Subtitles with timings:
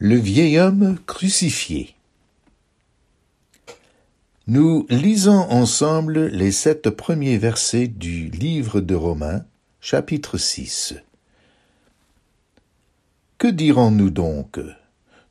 [0.00, 1.96] Le vieil homme crucifié.
[4.46, 9.44] Nous lisons ensemble les sept premiers versets du livre de Romains,
[9.80, 10.94] chapitre 6.
[13.38, 14.60] Que dirons-nous donc?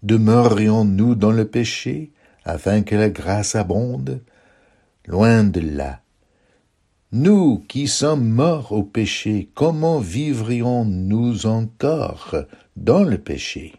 [0.03, 2.11] Demeurions-nous dans le péché
[2.43, 4.21] afin que la grâce abonde?
[5.05, 6.01] Loin de là.
[7.13, 12.35] Nous qui sommes morts au péché, comment vivrions-nous encore
[12.75, 13.73] dans le péché?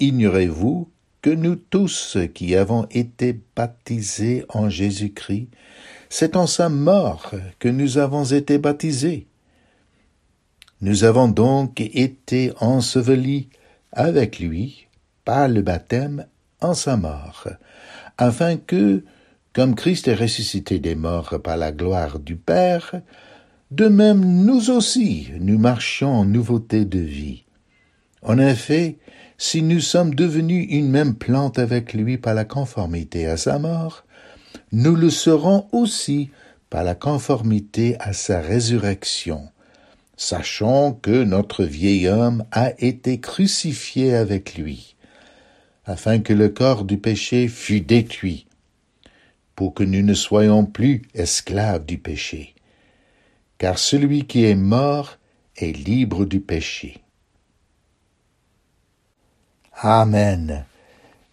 [0.00, 0.88] Ignorez-vous
[1.22, 5.48] que nous tous qui avons été baptisés en Jésus-Christ,
[6.10, 9.26] c'est en sa mort que nous avons été baptisés.
[10.80, 13.48] Nous avons donc été ensevelis
[13.92, 14.86] avec lui
[15.24, 16.26] par le baptême
[16.60, 17.48] en sa mort,
[18.18, 19.04] afin que,
[19.52, 23.00] comme Christ est ressuscité des morts par la gloire du Père,
[23.70, 27.44] de même nous aussi nous marchions en nouveauté de vie.
[28.22, 28.98] En effet,
[29.38, 34.04] si nous sommes devenus une même plante avec lui par la conformité à sa mort,
[34.72, 36.30] nous le serons aussi
[36.70, 39.48] par la conformité à sa résurrection,
[40.16, 44.96] sachant que notre vieil homme a été crucifié avec lui,
[45.84, 48.46] afin que le corps du péché fût détruit,
[49.54, 52.54] pour que nous ne soyons plus esclaves du péché,
[53.58, 55.18] car celui qui est mort
[55.56, 57.03] est libre du péché.
[59.80, 60.64] Amen.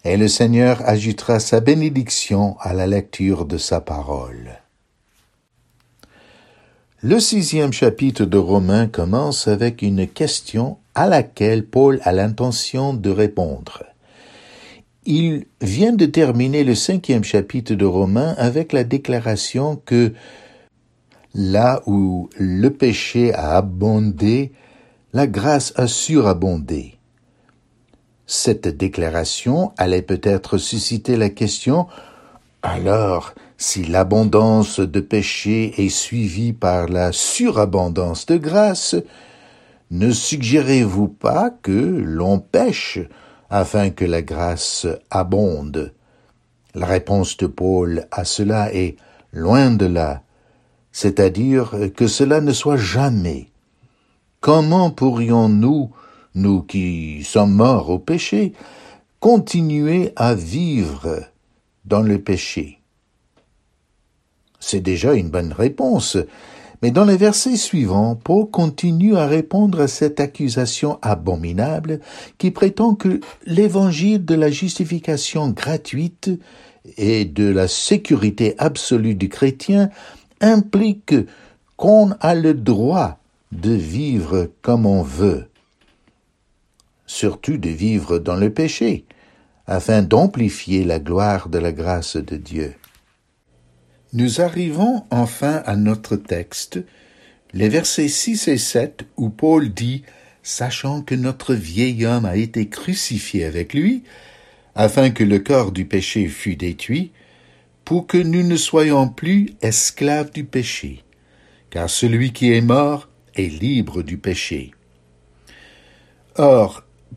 [0.03, 4.59] Et le Seigneur ajoutera sa bénédiction à la lecture de sa parole.
[7.03, 13.09] Le sixième chapitre de Romains commence avec une question à laquelle Paul a l'intention de
[13.09, 13.84] répondre.
[15.06, 20.14] Il vient de terminer le cinquième chapitre de Romains avec la déclaration que
[21.34, 24.52] là où le péché a abondé,
[25.14, 27.00] la grâce a surabondé.
[28.34, 31.88] Cette déclaration allait peut-être susciter la question
[32.64, 38.96] alors, si l'abondance de péché est suivie par la surabondance de grâce,
[39.90, 43.00] ne suggérez-vous pas que l'on pêche
[43.50, 45.94] afin que la grâce abonde?
[46.74, 48.96] La réponse de Paul à cela est
[49.34, 50.22] loin de là,
[50.94, 53.50] c'est-à-dire que cela ne soit jamais.
[54.40, 55.92] Comment pourrions-nous
[56.36, 58.53] nous qui sommes morts au péché,
[59.19, 61.22] continuer à vivre
[61.86, 62.80] dans le péché.
[64.59, 66.18] C'est déjà une bonne réponse,
[66.81, 72.00] mais dans les versets suivants, Paul continue à répondre à cette accusation abominable
[72.38, 76.31] qui prétend que l'évangile de la justification gratuite
[76.98, 79.90] et de la sécurité absolue du chrétien
[80.40, 81.13] implique
[81.78, 83.19] qu'on a le droit
[83.52, 85.50] de vivre comme on veut
[87.12, 89.06] surtout de vivre dans le péché,
[89.68, 92.74] afin d'amplifier la gloire de la grâce de Dieu.
[94.14, 96.80] Nous arrivons enfin à notre texte,
[97.54, 100.04] les versets 6 et 7, où Paul dit
[100.42, 104.04] Sachant que notre vieil homme a été crucifié avec lui,
[104.74, 107.12] afin que le corps du péché fût détruit,
[107.84, 111.04] pour que nous ne soyons plus esclaves du péché,
[111.70, 114.72] car celui qui est mort est libre du péché.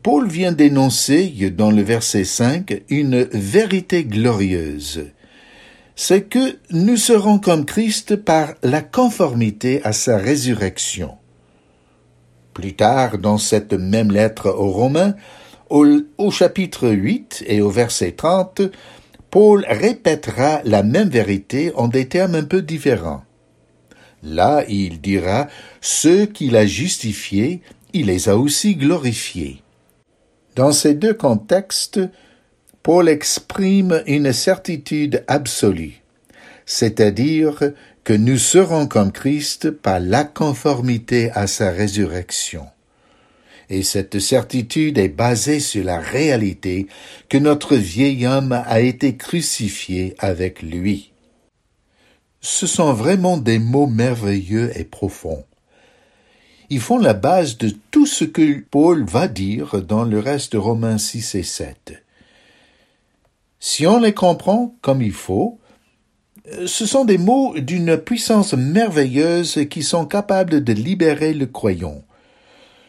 [0.03, 5.05] Paul vient d'énoncer dans le verset 5 une vérité glorieuse.
[5.95, 11.15] C'est que nous serons comme Christ par la conformité à sa résurrection.
[12.53, 15.15] Plus tard, dans cette même lettre aux Romains,
[15.69, 18.61] au, chapitre 8 et au verset 30,
[19.31, 23.23] Paul répétera la même vérité en des termes un peu différents.
[24.21, 25.47] Là, il dira,
[25.81, 27.61] ceux qu'il a justifiés,
[27.93, 29.61] il les a aussi glorifiés.
[30.55, 31.99] Dans ces deux contextes,
[32.81, 36.01] Paul exprime une certitude absolue,
[36.65, 37.73] c'est-à-dire
[38.05, 42.67] que nous serons comme Christ par la conformité à sa résurrection.
[43.69, 46.87] Et cette certitude est basée sur la réalité
[47.27, 51.11] que notre vieil homme a été crucifié avec lui.
[52.39, 55.43] Ce sont vraiment des mots merveilleux et profonds
[56.69, 60.57] ils font la base de tout ce que Paul va dire dans le reste de
[60.57, 62.03] Romains 6 et 7.
[63.59, 65.59] Si on les comprend comme il faut,
[66.65, 72.03] ce sont des mots d'une puissance merveilleuse qui sont capables de libérer le croyant.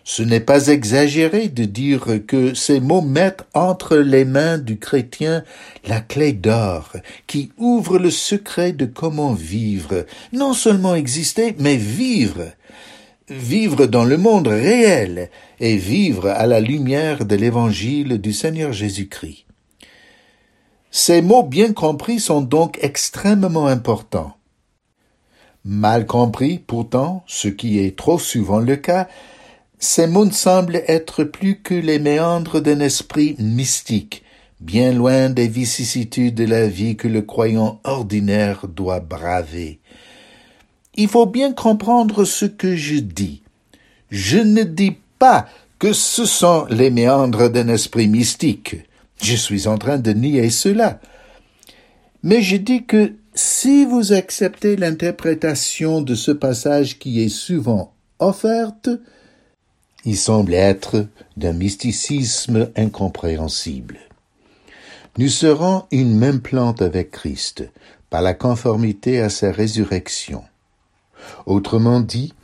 [0.04, 5.42] Ce n'est pas exagéré de dire que ces mots mettent entre les mains du chrétien
[5.84, 6.92] la clé d'or
[7.26, 12.52] qui ouvre le secret de comment vivre, non seulement exister, mais vivre,
[13.28, 19.46] vivre dans le monde réel et vivre à la lumière de l'évangile du Seigneur Jésus-Christ.
[20.90, 24.36] Ces mots bien compris sont donc extrêmement importants.
[25.64, 29.08] Mal compris, pourtant, ce qui est trop souvent le cas,
[29.78, 34.22] ces mots semblent être plus que les méandres d'un esprit mystique,
[34.60, 39.80] bien loin des vicissitudes de la vie que le croyant ordinaire doit braver.
[40.96, 43.42] Il faut bien comprendre ce que je dis.
[44.10, 45.46] Je ne dis pas
[45.78, 48.76] que ce sont les méandres d'un esprit mystique.
[49.22, 51.00] Je suis en train de nier cela.
[52.22, 58.88] Mais je dis que si vous acceptez l'interprétation de ce passage qui est souvent offerte,
[60.06, 61.06] il semble être
[61.36, 63.98] d'un mysticisme incompréhensible.
[65.18, 67.68] Nous serons une même plante avec Christ,
[68.08, 70.44] par la conformité à sa résurrection.
[71.46, 72.34] Autrement dit,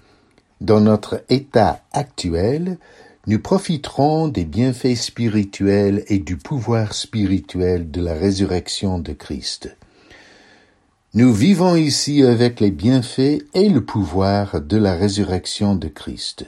[0.61, 2.79] dans notre état actuel,
[3.27, 9.77] nous profiterons des bienfaits spirituels et du pouvoir spirituel de la résurrection de Christ.
[11.15, 16.47] Nous vivons ici avec les bienfaits et le pouvoir de la résurrection de Christ.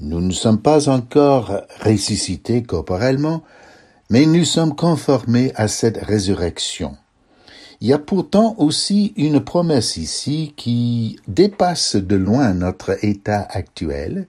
[0.00, 3.42] Nous ne sommes pas encore ressuscités corporellement,
[4.10, 6.96] mais nous sommes conformés à cette résurrection.
[7.80, 14.26] Il y a pourtant aussi une promesse ici qui dépasse de loin notre état actuel,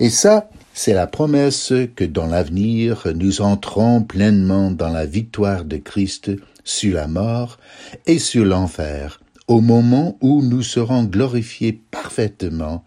[0.00, 5.76] et ça, c'est la promesse que dans l'avenir nous entrons pleinement dans la victoire de
[5.76, 6.32] Christ
[6.64, 7.58] sur la mort
[8.06, 12.84] et sur l'enfer, au moment où nous serons glorifiés parfaitement,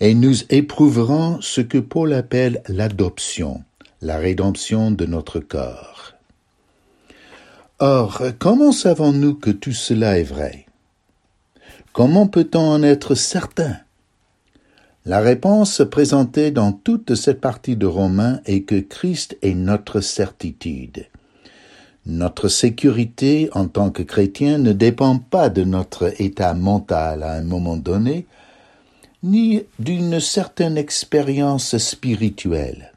[0.00, 3.62] et nous éprouverons ce que Paul appelle l'adoption,
[4.00, 6.15] la rédemption de notre corps.
[7.78, 10.64] Or, comment savons-nous que tout cela est vrai?
[11.92, 13.76] Comment peut-on en être certain?
[15.04, 21.06] La réponse présentée dans toute cette partie de Romains est que Christ est notre certitude.
[22.06, 27.44] Notre sécurité en tant que chrétien ne dépend pas de notre état mental à un
[27.44, 28.26] moment donné,
[29.22, 32.92] ni d'une certaine expérience spirituelle.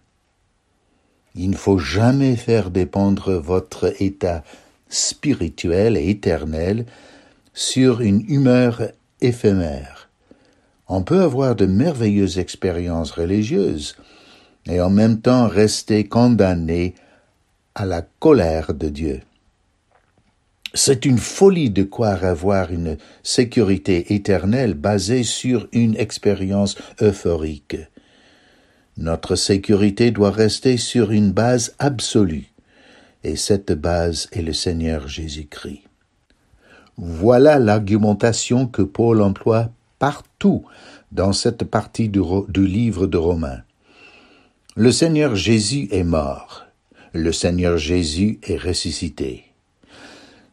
[1.35, 4.41] Il ne faut jamais faire dépendre votre état
[4.89, 6.85] spirituel et éternel
[7.53, 8.81] sur une humeur
[9.21, 10.09] éphémère.
[10.87, 13.95] On peut avoir de merveilleuses expériences religieuses
[14.65, 16.95] et en même temps rester condamné
[17.75, 19.21] à la colère de Dieu.
[20.73, 27.77] C'est une folie de croire avoir une sécurité éternelle basée sur une expérience euphorique.
[28.97, 32.48] Notre sécurité doit rester sur une base absolue
[33.23, 35.83] et cette base est le Seigneur Jésus-Christ.
[36.97, 39.69] Voilà l'argumentation que Paul emploie
[39.99, 40.65] partout
[41.11, 42.21] dans cette partie du,
[42.55, 43.61] livre de Romains.
[44.75, 46.65] Le Seigneur Jésus est mort,
[47.13, 49.45] le Seigneur Jésus est ressuscité.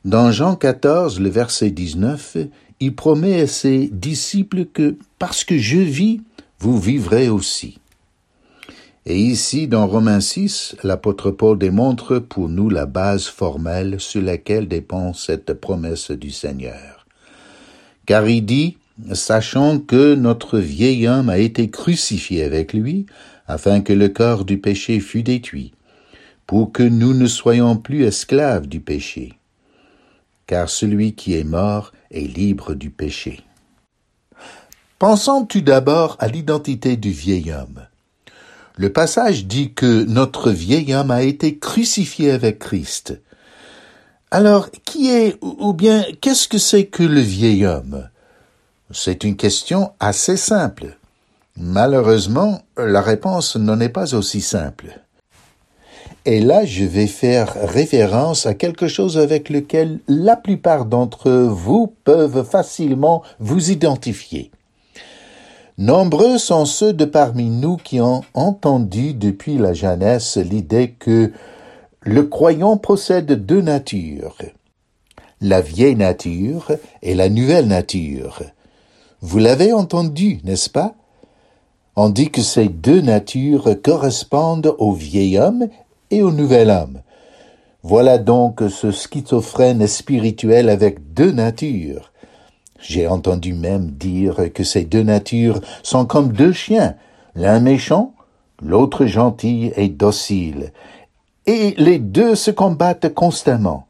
[0.05, 2.37] Dans Jean 14, le verset 19,
[2.81, 6.21] il promet à ses disciples que parce que je vis,
[6.59, 7.79] vous vivrez aussi.
[9.09, 14.67] Et ici, dans Romains 6, l'apôtre Paul démontre pour nous la base formelle sur laquelle
[14.67, 17.07] dépend cette promesse du Seigneur.
[18.05, 18.79] Car il dit,
[19.13, 23.07] sachant que notre vieil homme a été crucifié avec lui,
[23.47, 25.73] afin que le corps du péché fût détruit,
[26.49, 29.35] pour que nous ne soyons plus esclaves du péché.
[30.49, 33.41] Car celui qui est mort est libre du péché.
[34.99, 37.87] Pensons tout d'abord à l'identité du vieil homme.
[38.79, 43.19] Le passage dit que notre vieil homme a été crucifié avec Christ.
[44.31, 48.09] Alors, qui est, ou bien, qu'est-ce que c'est que le vieil homme?
[48.91, 50.99] C'est une question assez simple.
[51.57, 55.01] Malheureusement, la réponse n'en est pas aussi simple.
[56.27, 61.95] Et là, je vais faire référence à quelque chose avec lequel la plupart d'entre vous
[62.05, 64.51] peuvent facilement vous identifier.
[65.79, 71.33] Nombreux sont ceux de parmi nous qui ont entendu depuis la jeunesse l'idée que
[72.01, 74.39] le croyant possède deux natures,
[75.43, 78.43] la vieille nature et la nouvelle nature.
[79.21, 80.95] Vous l'avez entendu, n'est-ce pas?
[81.95, 85.69] On dit que ces deux natures correspondent au vieil homme
[86.11, 87.03] et au nouvel homme.
[87.83, 92.13] Voilà donc ce schizophrène spirituel avec deux natures.
[92.79, 96.95] J'ai entendu même dire que ces deux natures sont comme deux chiens,
[97.35, 98.15] l'un méchant,
[98.63, 100.73] l'autre gentil et docile,
[101.47, 103.87] et les deux se combattent constamment.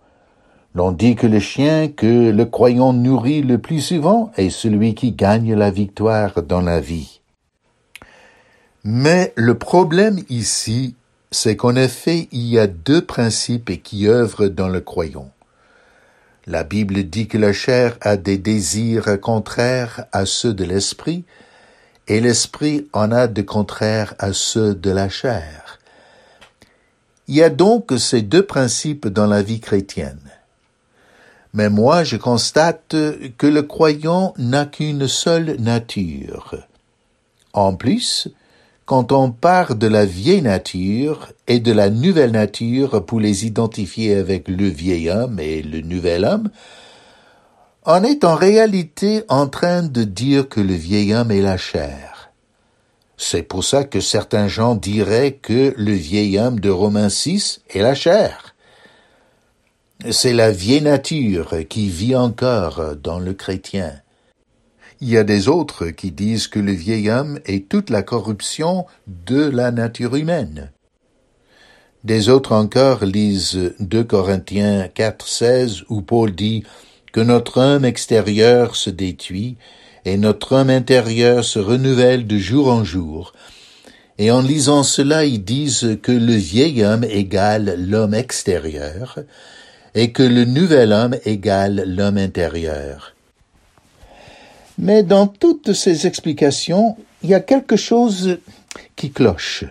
[0.75, 5.13] L'on dit que le chien que le croyant nourrit le plus souvent est celui qui
[5.13, 7.21] gagne la victoire dans la vie.
[8.85, 10.95] Mais le problème ici,
[11.31, 15.31] c'est qu'en effet, il y a deux principes qui œuvrent dans le croyant.
[16.49, 21.25] La Bible dit que la chair a des désirs contraires à ceux de l'esprit,
[22.07, 25.81] et l'esprit en a de contraires à ceux de la chair.
[27.27, 30.21] Il y a donc ces deux principes dans la vie chrétienne.
[31.53, 32.95] Mais moi, je constate
[33.39, 36.55] que le croyant n'a qu'une seule nature.
[37.55, 38.29] En plus,
[38.87, 44.15] quand on part de la vieille nature et de la nouvelle nature pour les identifier
[44.15, 46.49] avec le vieil homme et le nouvel homme,
[47.85, 52.31] on est en réalité en train de dire que le vieil homme est la chair.
[53.17, 57.83] C'est pour ça que certains gens diraient que le vieil homme de Romains 6 est
[57.83, 58.55] la chair.
[60.11, 64.01] C'est la vieille nature qui vit encore dans le chrétien.
[65.03, 68.87] Il y a des autres qui disent que le vieil homme est toute la corruption
[69.07, 70.71] de la nature humaine.
[72.03, 76.63] Des autres encore lisent 2 Corinthiens 4, 16 où Paul dit
[77.13, 79.57] que notre homme extérieur se détruit
[80.07, 83.35] et notre homme intérieur se renouvelle de jour en jour.
[84.19, 89.19] Et en lisant cela, ils disent que le vieil homme égale l'homme extérieur
[89.95, 93.16] et que le nouvel homme égale l'homme intérieur.
[94.79, 98.39] Mais dans toutes ces explications, il y a quelque chose
[98.95, 99.65] qui cloche.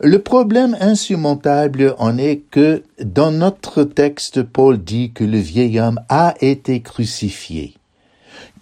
[0.00, 6.00] Le problème insurmontable en est que dans notre texte, Paul dit que le vieil homme
[6.08, 7.74] a été crucifié.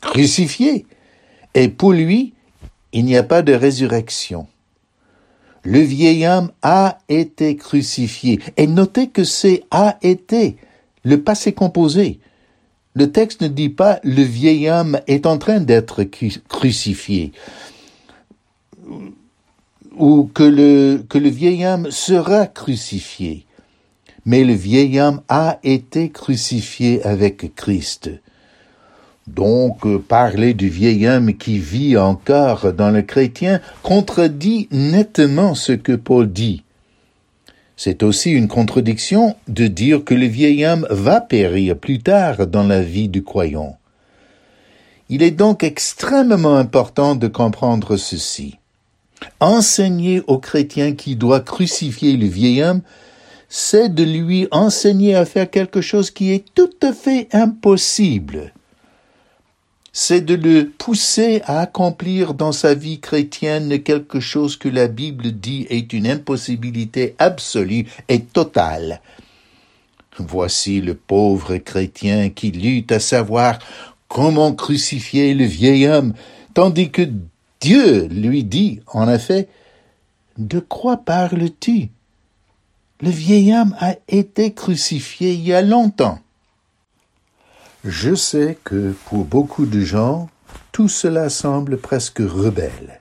[0.00, 0.86] Crucifié?
[1.54, 2.34] Et pour lui,
[2.92, 4.46] il n'y a pas de résurrection.
[5.64, 8.38] Le vieil homme a été crucifié.
[8.56, 10.56] Et notez que c'est a été,
[11.02, 12.20] le passé composé.
[12.94, 16.04] Le texte ne dit pas le vieil homme est en train d'être
[16.48, 17.32] crucifié
[19.96, 23.46] ou que le, vieil homme sera crucifié.
[24.26, 28.10] Mais le vieil homme a été crucifié avec Christ.
[29.26, 35.92] Donc, parler du vieil homme qui vit encore dans le chrétien contredit nettement ce que
[35.92, 36.63] Paul dit.
[37.76, 42.62] C'est aussi une contradiction de dire que le vieil homme va périr plus tard dans
[42.62, 43.78] la vie du croyant.
[45.08, 48.58] Il est donc extrêmement important de comprendre ceci.
[49.40, 52.82] Enseigner au chrétien qui doit crucifier le vieil homme,
[53.48, 58.52] c'est de lui enseigner à faire quelque chose qui est tout à fait impossible
[59.96, 65.30] c'est de le pousser à accomplir dans sa vie chrétienne quelque chose que la Bible
[65.30, 69.00] dit est une impossibilité absolue et totale.
[70.18, 73.60] Voici le pauvre chrétien qui lutte à savoir
[74.08, 76.12] comment crucifier le vieil homme,
[76.54, 77.08] tandis que
[77.60, 79.48] Dieu lui dit, en effet,
[80.36, 81.90] De quoi parles-tu?
[83.00, 86.18] Le vieil homme a été crucifié il y a longtemps.
[87.84, 90.30] Je sais que pour beaucoup de gens,
[90.72, 93.00] tout cela semble presque rebelle.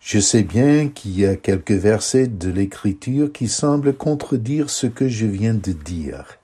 [0.00, 5.06] Je sais bien qu'il y a quelques versets de l'Écriture qui semblent contredire ce que
[5.06, 6.36] je viens de dire.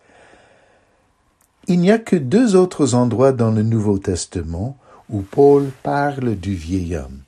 [1.67, 4.77] Il n'y a que deux autres endroits dans le Nouveau Testament
[5.11, 7.23] où Paul parle du vieil homme,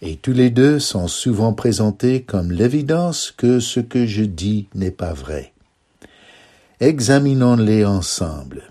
[0.00, 4.92] et tous les deux sont souvent présentés comme l'évidence que ce que je dis n'est
[4.92, 5.52] pas vrai.
[6.78, 8.69] Examinons-les ensemble.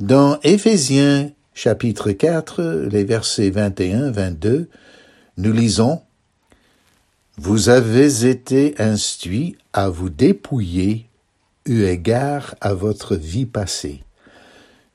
[0.00, 4.68] Dans Éphésiens chapitre 4, les versets 21-22,
[5.38, 6.02] nous lisons
[7.36, 11.08] Vous avez été instruits à vous dépouiller
[11.64, 14.04] eu égard à votre vie passée,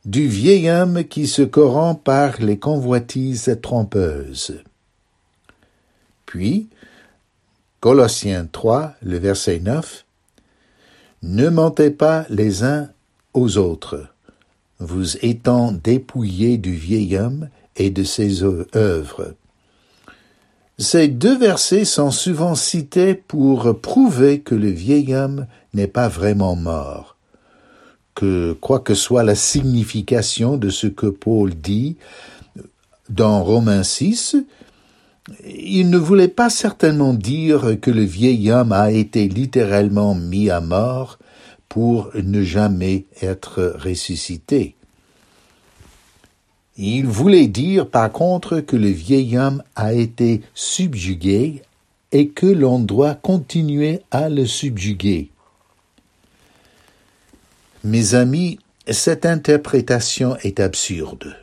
[0.05, 4.63] du vieil homme qui se corrompt par les convoitises trompeuses.
[6.25, 6.69] Puis,
[7.81, 10.05] Colossiens 3, le verset 9,
[11.23, 12.87] Ne mentez pas les uns
[13.33, 14.12] aux autres
[14.83, 19.33] vous étant dépouillés du vieil homme et de ses œuvres.
[20.77, 26.55] Ces deux versets sont souvent cités pour prouver que le vieil homme n'est pas vraiment
[26.55, 27.15] mort,
[28.15, 31.97] que quoi que soit la signification de ce que Paul dit
[33.09, 34.37] dans Romains 6,
[35.45, 40.59] il ne voulait pas certainement dire que le vieil homme a été littéralement mis à
[40.59, 41.19] mort,
[41.73, 44.75] pour ne jamais être ressuscité.
[46.77, 51.63] Il voulait dire par contre que le vieil homme a été subjugué
[52.11, 55.31] et que l'on doit continuer à le subjuguer.
[57.83, 61.35] Mes amis, cette interprétation est absurde.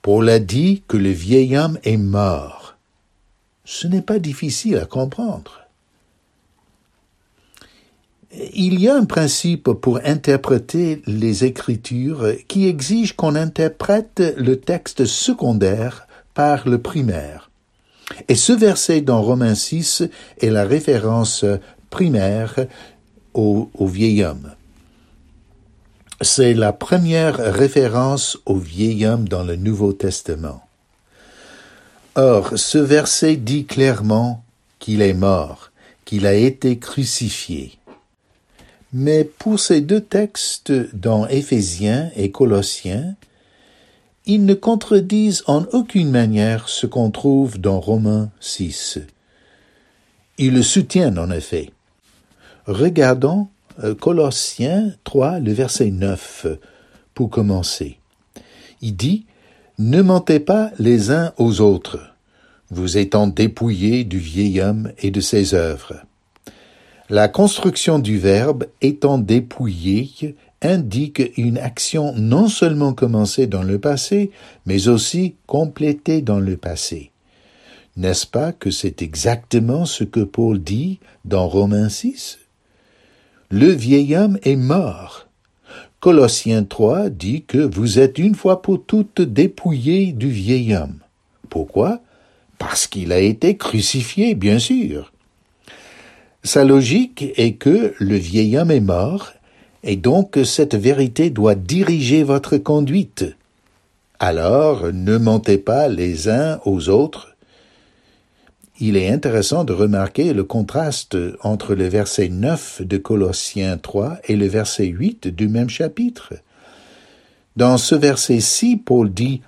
[0.00, 2.76] Paul a dit que le vieil homme est mort.
[3.64, 5.67] Ce n'est pas difficile à comprendre.
[8.30, 15.06] Il y a un principe pour interpréter les Écritures qui exige qu'on interprète le texte
[15.06, 17.50] secondaire par le primaire.
[18.28, 20.02] Et ce verset dans Romains 6
[20.40, 21.46] est la référence
[21.88, 22.54] primaire
[23.32, 24.52] au, au vieil homme.
[26.20, 30.62] C'est la première référence au vieil homme dans le Nouveau Testament.
[32.14, 34.44] Or, ce verset dit clairement
[34.80, 35.70] qu'il est mort,
[36.04, 37.77] qu'il a été crucifié.
[38.92, 43.16] Mais pour ces deux textes dans Éphésiens et Colossiens,
[44.24, 49.00] ils ne contredisent en aucune manière ce qu'on trouve dans Romains 6.
[50.38, 51.70] Ils le soutiennent en effet.
[52.66, 53.48] Regardons
[53.84, 56.46] euh, Colossiens 3, le verset 9,
[57.14, 57.98] pour commencer.
[58.80, 59.26] Il dit,
[59.78, 62.14] Ne mentez pas les uns aux autres,
[62.70, 66.02] vous étant dépouillés du vieil homme et de ses œuvres
[67.10, 74.30] la construction du verbe étant dépouillé indique une action non seulement commencée dans le passé,
[74.66, 77.10] mais aussi complétée dans le passé.
[77.96, 82.38] N'est-ce pas que c'est exactement ce que Paul dit dans Romains 6
[83.50, 85.28] Le vieil homme est mort.
[86.00, 90.98] Colossiens 3 dit que vous êtes une fois pour toutes dépouillés du vieil homme.
[91.48, 92.00] Pourquoi?
[92.58, 95.12] Parce qu'il a été crucifié, bien sûr.
[96.48, 99.34] Sa logique est que le vieil homme est mort,
[99.82, 103.26] et donc cette vérité doit diriger votre conduite.
[104.18, 107.36] Alors ne mentez pas les uns aux autres.
[108.80, 114.36] Il est intéressant de remarquer le contraste entre le verset 9 de Colossiens 3 et
[114.36, 116.32] le verset 8 du même chapitre.
[117.56, 119.42] Dans ce verset-ci, Paul dit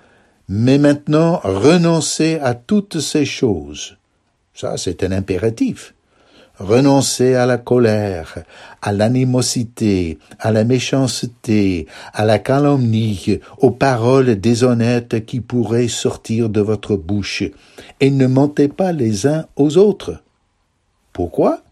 [0.47, 3.97] Mais maintenant renoncez à toutes ces choses.
[4.53, 5.95] Ça, c'est un impératif.
[6.61, 8.43] Renoncez à la colère,
[8.83, 16.61] à l'animosité, à la méchanceté, à la calomnie, aux paroles déshonnêtes qui pourraient sortir de
[16.61, 17.41] votre bouche,
[17.99, 20.21] et ne mentez pas les uns aux autres.
[21.13, 21.63] Pourquoi?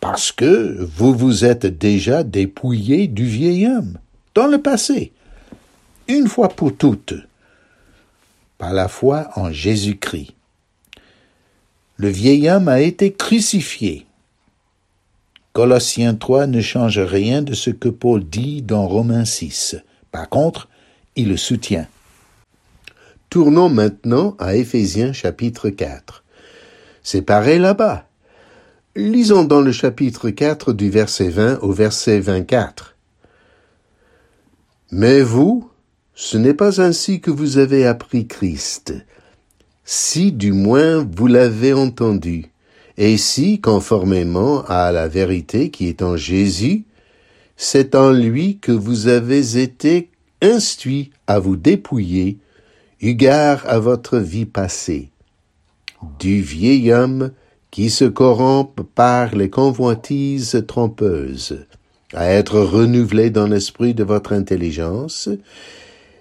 [0.00, 3.98] Parce que vous vous êtes déjà dépouillé du vieil homme,
[4.34, 5.12] dans le passé,
[6.08, 7.12] une fois pour toutes,
[8.56, 10.35] par la foi en Jésus-Christ
[11.98, 14.06] le vieil homme a été crucifié.
[15.52, 19.76] Colossiens 3 ne change rien de ce que Paul dit dans Romains 6.
[20.12, 20.68] Par contre,
[21.16, 21.86] il le soutient.
[23.30, 26.24] Tournons maintenant à Éphésiens chapitre 4.
[27.02, 28.06] C'est pareil là-bas.
[28.94, 32.94] Lisons dans le chapitre 4 du verset 20 au verset 24.
[34.90, 35.70] Mais vous,
[36.14, 38.94] ce n'est pas ainsi que vous avez appris Christ
[39.88, 42.46] si du moins vous l'avez entendu,
[42.98, 46.84] et si, conformément à la vérité qui est en Jésus,
[47.56, 50.10] c'est en lui que vous avez été
[50.42, 52.38] instruits à vous dépouiller,
[53.00, 55.10] égard à votre vie passée,
[56.18, 57.30] du vieil homme
[57.70, 61.64] qui se corrompt par les convoitises trompeuses,
[62.12, 65.28] à être renouvelé dans l'esprit de votre intelligence,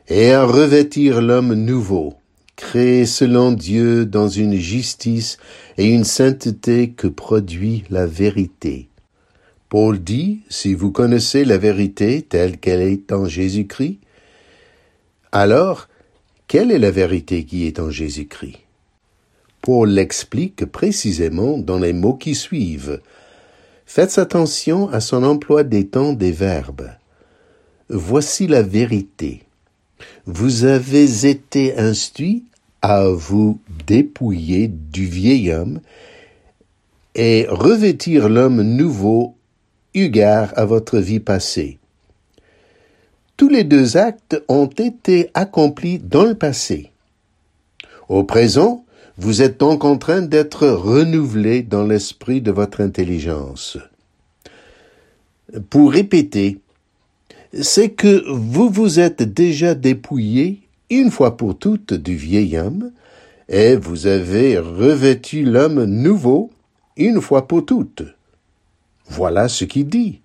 [0.08, 2.14] et à revêtir l'homme nouveau,
[2.56, 5.38] créé selon Dieu dans une justice
[5.78, 8.90] et une sainteté que produit la vérité.
[9.70, 14.00] Paul dit, si vous connaissez la vérité telle qu'elle est en Jésus-Christ,
[15.32, 15.90] alors,
[16.48, 18.60] quelle est la vérité qui est en Jésus-Christ?
[19.62, 23.02] Paul l'explique précisément dans les mots qui suivent.
[23.86, 26.90] Faites attention à son emploi des temps des verbes.
[27.90, 29.44] Voici la vérité.
[30.28, 32.46] Vous avez été instruits
[32.82, 35.82] à vous dépouiller du vieil homme
[37.14, 39.36] et revêtir l'homme nouveau
[39.94, 41.78] égard à votre vie passée.
[43.38, 46.92] Tous les deux actes ont été accomplis dans le passé.
[48.10, 48.84] Au présent,
[49.18, 53.78] vous êtes donc en train d'être renouvelé dans l'esprit de votre intelligence.
[55.70, 56.58] Pour répéter,
[57.62, 62.92] c'est que vous vous êtes déjà dépouillé une fois pour toutes du vieil homme,
[63.48, 66.52] et vous avez revêtu l'homme nouveau
[66.98, 68.04] une fois pour toutes.
[69.08, 70.22] Voilà ce qu'il dit.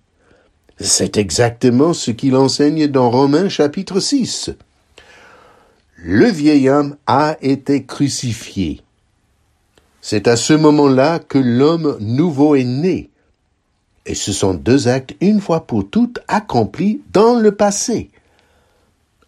[0.79, 4.51] C'est exactement ce qu'il enseigne dans Romains chapitre 6.
[5.97, 8.81] Le vieil homme a été crucifié.
[10.01, 13.10] C'est à ce moment-là que l'homme nouveau est né.
[14.05, 18.09] Et ce sont deux actes une fois pour toutes accomplis dans le passé.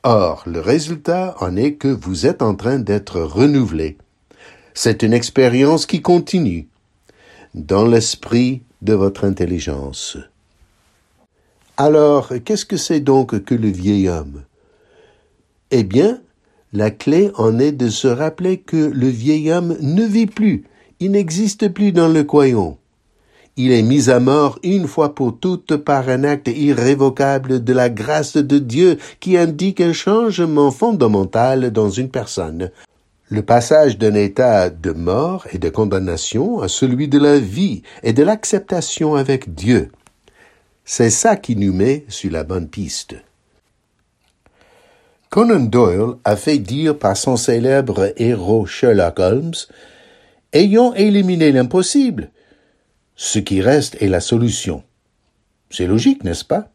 [0.03, 3.97] Or, le résultat en est que vous êtes en train d'être renouvelé.
[4.73, 6.67] C'est une expérience qui continue
[7.53, 10.17] dans l'esprit de votre intelligence.
[11.77, 14.43] Alors, qu'est-ce que c'est donc que le vieil homme?
[15.71, 16.19] Eh bien,
[16.73, 20.65] la clé en est de se rappeler que le vieil homme ne vit plus,
[20.99, 22.77] il n'existe plus dans le croyant.
[23.55, 27.89] Il est mis à mort une fois pour toutes par un acte irrévocable de la
[27.89, 32.71] grâce de Dieu qui indique un changement fondamental dans une personne.
[33.29, 38.13] Le passage d'un état de mort et de condamnation à celui de la vie et
[38.13, 39.91] de l'acceptation avec Dieu.
[40.83, 43.15] C'est ça qui nous met sur la bonne piste.
[45.29, 49.53] Conan Doyle a fait dire par son célèbre héros Sherlock Holmes
[50.51, 52.29] Ayons éliminé l'impossible.
[53.15, 54.83] Ce qui reste est la solution.
[55.69, 56.69] C'est logique, n'est-ce pas?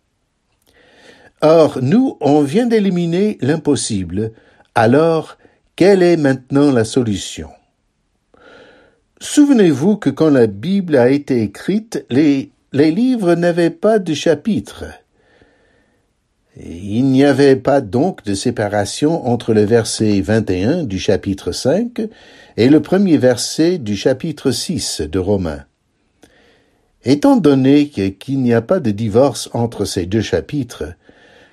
[1.40, 4.32] Or, nous, on vient d'éliminer l'impossible.
[4.74, 5.38] Alors,
[5.76, 7.50] quelle est maintenant la solution?
[9.20, 14.84] Souvenez-vous que quand la Bible a été écrite, les livres n'avaient pas de chapitres.
[16.56, 22.00] Il n'y avait pas donc de séparation entre le verset 21 du chapitre 5
[22.56, 25.64] et le premier verset du chapitre 6 de Romains.
[27.04, 30.84] Étant donné qu'il n'y a pas de divorce entre ces deux chapitres,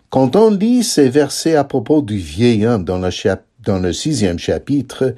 [0.09, 5.15] quand on lit ces versets à propos du vieil homme dans le, sixième chapitre,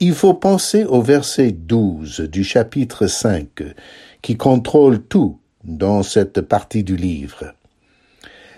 [0.00, 3.48] il faut penser au verset 12 du chapitre 5,
[4.22, 7.54] qui contrôle tout dans cette partie du livre.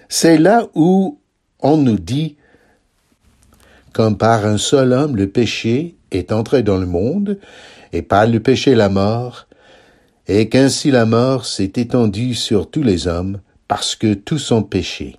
[0.09, 1.19] C'est là où
[1.61, 2.37] on nous dit
[3.99, 7.37] comme par un seul homme le péché est entré dans le monde,
[7.93, 9.48] et par le péché la mort,
[10.29, 15.17] et qu'ainsi la mort s'est étendue sur tous les hommes, parce que tous ont péché.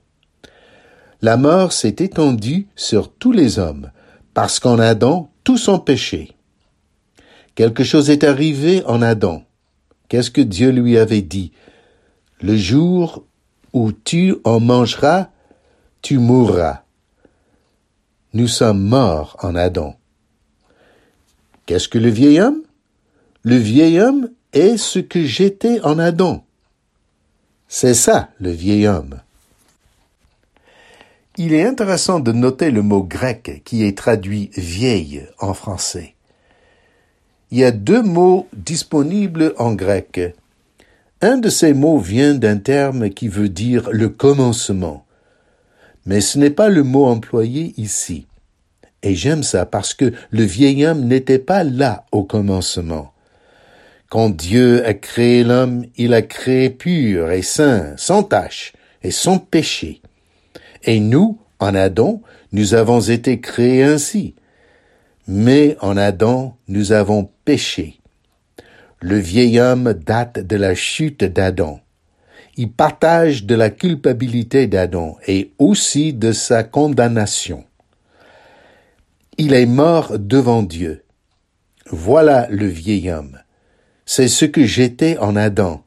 [1.21, 3.91] La mort s'est étendue sur tous les hommes,
[4.33, 6.35] parce qu'en Adam tous ont péché.
[7.55, 9.43] Quelque chose est arrivé en Adam.
[10.07, 11.51] Qu'est-ce que Dieu lui avait dit?
[12.39, 13.25] Le jour
[13.73, 15.29] où tu en mangeras,
[16.01, 16.83] tu mourras.
[18.33, 19.95] Nous sommes morts en Adam.
[21.65, 22.61] Qu'est-ce que le vieil homme?
[23.43, 26.43] Le vieil homme est ce que j'étais en Adam.
[27.67, 29.19] C'est ça, le vieil homme.
[31.37, 36.15] Il est intéressant de noter le mot grec qui est traduit vieille en français
[37.51, 40.21] il y a deux mots disponibles en grec.
[41.21, 45.05] Un de ces mots vient d'un terme qui veut dire le commencement.
[46.05, 48.27] Mais ce n'est pas le mot employé ici.
[49.01, 53.13] Et j'aime ça parce que le vieil homme n'était pas là au commencement.
[54.09, 59.37] Quand Dieu a créé l'homme, il a créé pur et saint, sans tache et sans
[59.37, 60.01] péché.
[60.83, 64.33] Et nous, en Adam, nous avons été créés ainsi.
[65.27, 67.99] Mais en Adam, nous avons péché.
[68.99, 71.79] Le vieil homme date de la chute d'Adam.
[72.57, 77.63] Il partage de la culpabilité d'Adam et aussi de sa condamnation.
[79.37, 81.03] Il est mort devant Dieu.
[81.91, 83.37] Voilà le vieil homme.
[84.11, 85.83] C'est ce que j'étais en Adam.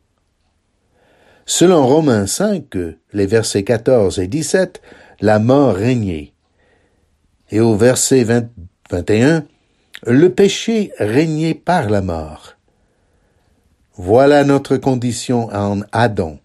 [1.45, 2.67] Selon Romains 5,
[3.13, 4.81] les versets 14 et 17,
[5.21, 6.33] la mort régnait.
[7.51, 8.49] Et au verset 20,
[8.93, 9.45] 21.
[10.07, 12.55] Le péché régnait par la mort.
[13.97, 16.39] Voilà notre condition en Adam.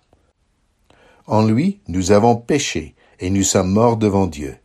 [1.28, 4.58] En lui, nous avons péché et nous sommes morts devant Dieu.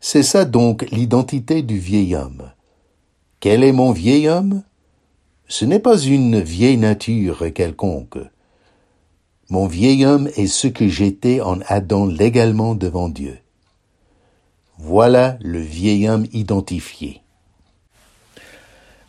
[0.00, 2.50] C'est ça donc l'identité du vieil homme.
[3.38, 4.64] Quel est mon vieil homme?
[5.46, 8.18] Ce n'est pas une vieille nature quelconque.
[9.50, 13.38] Mon vieil homme est ce que j'étais en Adam légalement devant Dieu.
[14.78, 17.20] Voilà le vieil homme identifié.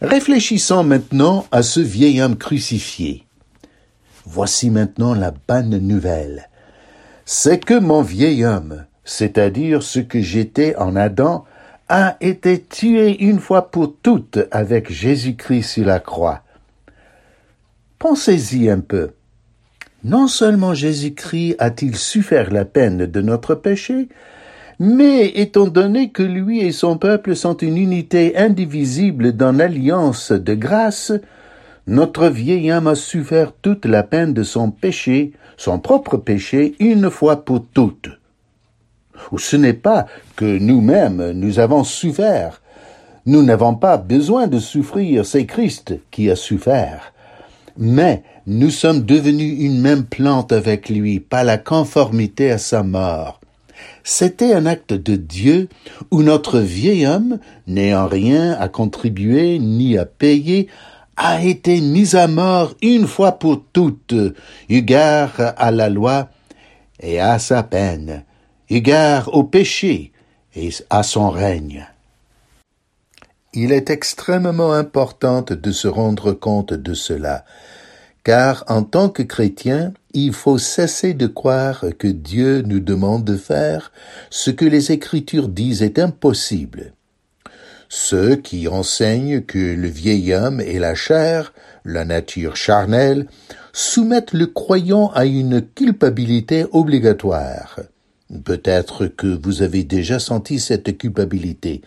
[0.01, 3.25] Réfléchissons maintenant à ce vieil homme crucifié.
[4.25, 6.49] Voici maintenant la bonne nouvelle.
[7.23, 11.45] C'est que mon vieil homme, c'est-à-dire ce que j'étais en Adam,
[11.87, 16.41] a été tué une fois pour toutes avec Jésus-Christ sur la croix.
[17.99, 19.11] Pensez-y un peu.
[20.03, 24.09] Non seulement Jésus-Christ a-t-il su faire la peine de notre péché,
[24.79, 30.53] mais étant donné que lui et son peuple sont une unité indivisible dans l'alliance de
[30.53, 31.13] grâce,
[31.87, 37.09] notre vieil homme a souffert toute la peine de son péché, son propre péché, une
[37.09, 38.09] fois pour toutes.
[39.37, 42.61] Ce n'est pas que nous-mêmes nous avons souffert.
[43.25, 47.11] Nous n'avons pas besoin de souffrir, c'est Christ qui a souffert.
[47.77, 53.39] mais nous sommes devenus une même plante avec lui par la conformité à sa mort.
[54.03, 55.67] C'était un acte de Dieu
[56.11, 60.67] où notre vieil homme, n'ayant rien à contribuer ni à payer,
[61.17, 64.13] a été mis à mort une fois pour toutes,
[64.69, 66.29] égard à la loi
[66.99, 68.24] et à sa peine,
[68.69, 70.11] égard au péché
[70.55, 71.87] et à son règne.
[73.53, 77.45] Il est extrêmement important de se rendre compte de cela,
[78.23, 83.37] car en tant que chrétien, il faut cesser de croire que Dieu nous demande de
[83.37, 83.91] faire
[84.29, 86.93] ce que les Écritures disent est impossible.
[87.87, 91.53] Ceux qui enseignent que le vieil homme est la chair,
[91.85, 93.27] la nature charnelle,
[93.73, 97.79] soumettent le croyant à une culpabilité obligatoire.
[98.43, 101.81] Peut-être que vous avez déjà senti cette culpabilité.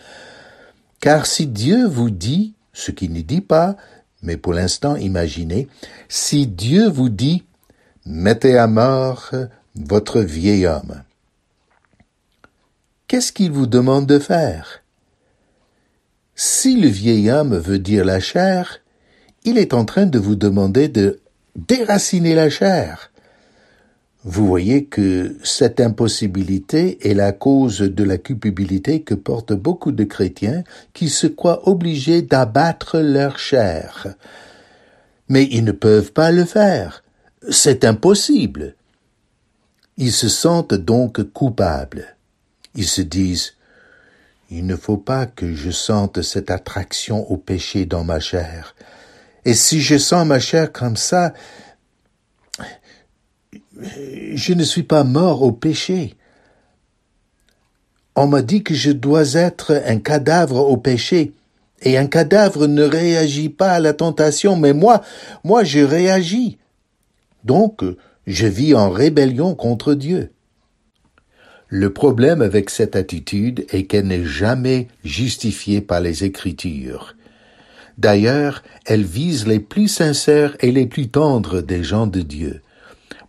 [1.00, 3.76] Car si Dieu vous dit, ce qu'il ne dit pas,
[4.22, 5.68] mais pour l'instant imaginez,
[6.08, 7.44] si Dieu vous dit,
[8.06, 9.30] mettez à mort
[9.74, 11.02] votre vieil homme,
[13.06, 14.82] qu'est-ce qu'il vous demande de faire?
[16.34, 18.80] Si le vieil homme veut dire la chair,
[19.44, 21.20] il est en train de vous demander de
[21.56, 23.10] déraciner la chair,
[24.24, 30.04] vous voyez que cette impossibilité est la cause de la culpabilité que portent beaucoup de
[30.04, 34.14] chrétiens qui se croient obligés d'abattre leur chair.
[35.28, 37.04] Mais ils ne peuvent pas le faire.
[37.48, 38.74] C'est impossible.
[39.96, 42.16] Ils se sentent donc coupables.
[42.74, 43.54] Ils se disent
[44.50, 48.74] Il ne faut pas que je sente cette attraction au péché dans ma chair.
[49.44, 51.32] Et si je sens ma chair comme ça,
[54.34, 56.14] je ne suis pas mort au péché.
[58.16, 61.32] On m'a dit que je dois être un cadavre au péché.
[61.82, 65.02] Et un cadavre ne réagit pas à la tentation, mais moi,
[65.44, 66.58] moi je réagis.
[67.44, 67.84] Donc,
[68.26, 70.32] je vis en rébellion contre Dieu.
[71.68, 77.14] Le problème avec cette attitude est qu'elle n'est jamais justifiée par les Écritures.
[77.98, 82.62] D'ailleurs, elle vise les plus sincères et les plus tendres des gens de Dieu.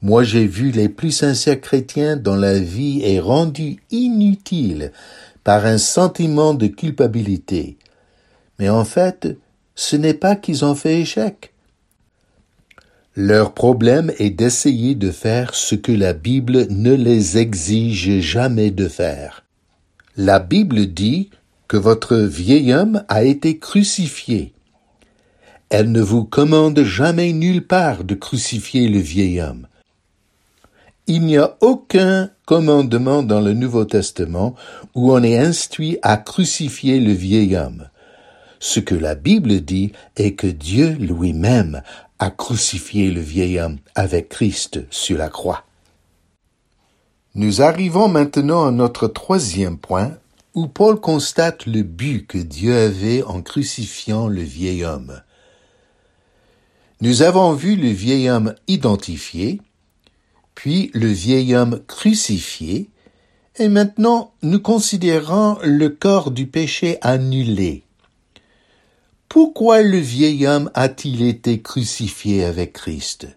[0.02, 4.92] Moi j'ai vu les plus sincères chrétiens dont la vie est rendue inutile
[5.44, 7.78] par un sentiment de culpabilité.
[8.60, 9.38] Mais en fait,
[9.76, 11.54] ce n'est pas qu'ils ont fait échec.
[13.16, 18.88] Leur problème est d'essayer de faire ce que la Bible ne les exige jamais de
[18.88, 19.44] faire.
[20.16, 21.30] La Bible dit
[21.68, 24.54] que votre vieil homme a été crucifié.
[25.70, 29.68] Elle ne vous commande jamais nulle part de crucifier le vieil homme.
[31.12, 34.54] Il n'y a aucun commandement dans le Nouveau Testament
[34.93, 37.89] où on est instruit à crucifier le vieil homme.
[38.60, 41.82] Ce que la Bible dit est que Dieu lui-même
[42.19, 45.63] a crucifié le vieil homme avec Christ sur la croix.
[47.34, 50.12] Nous arrivons maintenant à notre troisième point
[50.54, 55.24] où Paul constate le but que Dieu avait en crucifiant le vieil homme.
[57.02, 59.60] Nous avons vu le vieil homme identifié,
[60.60, 62.89] puis le vieil homme crucifié,
[63.56, 67.86] et maintenant nous considérons le corps du péché annulé.
[69.30, 73.30] Pourquoi le vieil homme a-t-il été crucifié avec Christ?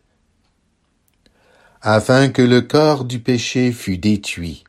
[1.80, 4.64] Afin que le corps du péché fût détruit,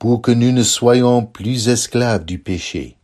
[0.00, 2.96] pour que nous ne soyons plus esclaves du péché.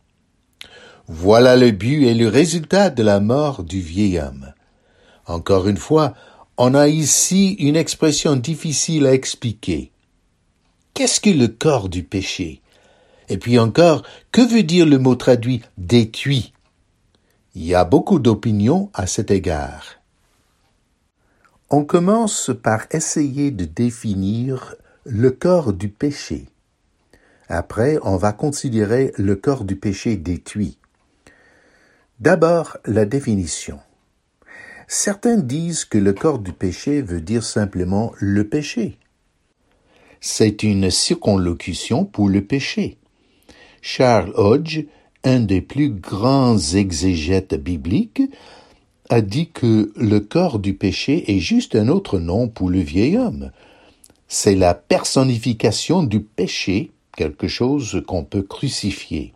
[1.07, 4.51] Voilà le but et le résultat de la mort du vieil homme.
[5.27, 6.13] Encore une fois,
[6.65, 9.91] on a ici une expression difficile à expliquer.
[10.93, 12.61] Qu'est-ce que le corps du péché?
[13.27, 16.53] Et puis encore, que veut dire le mot traduit détruit
[17.53, 19.95] Il y a beaucoup d'opinions à cet égard.
[21.69, 26.45] On commence par essayer de définir le corps du péché.
[27.49, 30.77] Après, on va considérer le corps du péché détruit.
[32.21, 33.81] D'abord, la définition.
[34.87, 38.97] Certains disent que le corps du péché veut dire simplement le péché.
[40.19, 42.97] C'est une circonlocution pour le péché.
[43.81, 44.85] Charles Hodge,
[45.25, 48.23] un des plus grands exégètes bibliques,
[49.09, 53.17] a dit que le corps du péché est juste un autre nom pour le vieil
[53.17, 53.51] homme.
[54.29, 59.33] C'est la personnification du péché, quelque chose qu'on peut crucifier.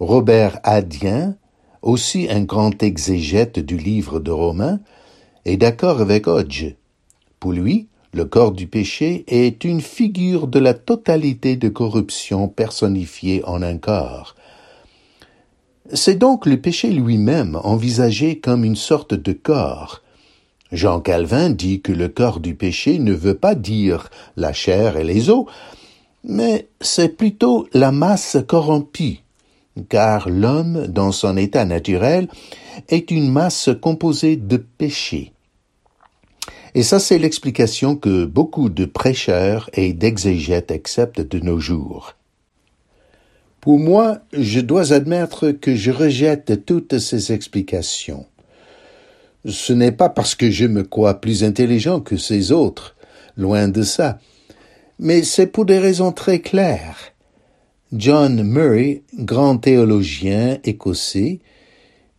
[0.00, 1.37] Robert Adien
[1.82, 4.80] aussi un grand exégète du livre de Romains,
[5.44, 6.74] est d'accord avec Hodge.
[7.40, 13.42] Pour lui, le corps du péché est une figure de la totalité de corruption personnifiée
[13.44, 14.34] en un corps.
[15.92, 20.02] C'est donc le péché lui-même envisagé comme une sorte de corps.
[20.70, 25.04] Jean Calvin dit que le corps du péché ne veut pas dire la chair et
[25.04, 25.46] les os,
[26.24, 29.22] mais c'est plutôt la masse corrompue,
[29.88, 32.28] car l'homme, dans son état naturel,
[32.88, 35.32] est une masse composée de péchés.
[36.74, 42.14] Et ça, c'est l'explication que beaucoup de prêcheurs et d'exégètes acceptent de nos jours.
[43.60, 48.26] Pour moi, je dois admettre que je rejette toutes ces explications.
[49.44, 52.96] Ce n'est pas parce que je me crois plus intelligent que ces autres,
[53.36, 54.18] loin de ça,
[54.98, 56.98] mais c'est pour des raisons très claires.
[57.94, 61.40] John Murray, grand théologien écossais,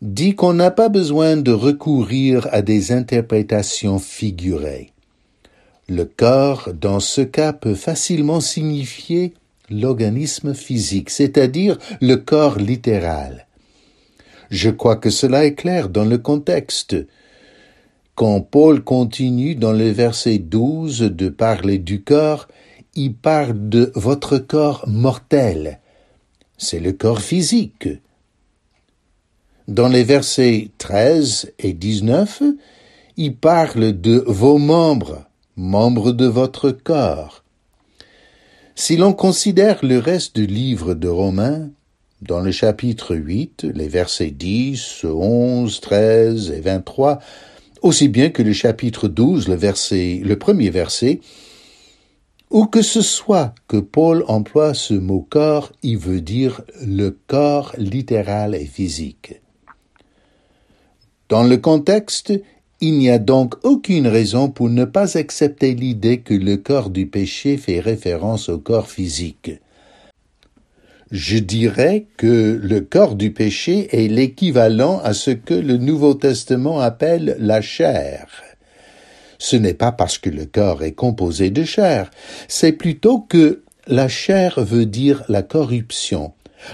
[0.01, 4.91] dit qu'on n'a pas besoin de recourir à des interprétations figurées.
[5.87, 9.35] Le corps, dans ce cas, peut facilement signifier
[9.69, 13.45] l'organisme physique, c'est-à-dire le corps littéral.
[14.49, 16.95] Je crois que cela est clair dans le contexte.
[18.15, 22.47] Quand Paul continue dans le verset 12 de parler du corps,
[22.99, 25.79] il parle de votre corps mortel.
[26.57, 27.87] C'est le corps physique.
[29.69, 32.43] Dans les versets 13 et 19,
[33.15, 35.23] il parle de vos membres,
[35.55, 37.45] membres de votre corps.
[38.75, 41.69] Si l'on considère le reste du livre de Romains,
[42.21, 47.19] dans le chapitre 8, les versets 10, 11, 13 et 23,
[47.81, 51.21] aussi bien que le chapitre 12, le verset, le premier verset,
[52.49, 57.73] où que ce soit que Paul emploie ce mot corps, il veut dire le corps
[57.77, 59.41] littéral et physique.
[61.29, 62.33] Dans le contexte,
[62.81, 67.05] il n'y a donc aucune raison pour ne pas accepter l'idée que le corps du
[67.05, 69.51] péché fait référence au corps physique.
[71.11, 76.79] Je dirais que le corps du péché est l'équivalent à ce que le Nouveau Testament
[76.79, 78.27] appelle la chair
[79.39, 82.11] ce n'est pas parce que le corps est composé de chair,
[82.47, 86.33] c'est plutôt que la chair veut dire la corruption,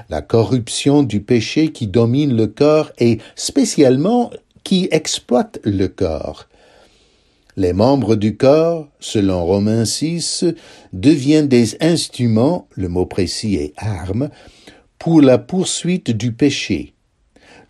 [0.09, 4.31] la corruption du péché qui domine le corps et spécialement
[4.63, 6.47] qui exploite le corps.
[7.55, 10.43] Les membres du corps, selon Romains 6,
[10.91, 14.29] deviennent des instruments, le mot précis est armes,
[14.99, 16.94] pour la poursuite du péché.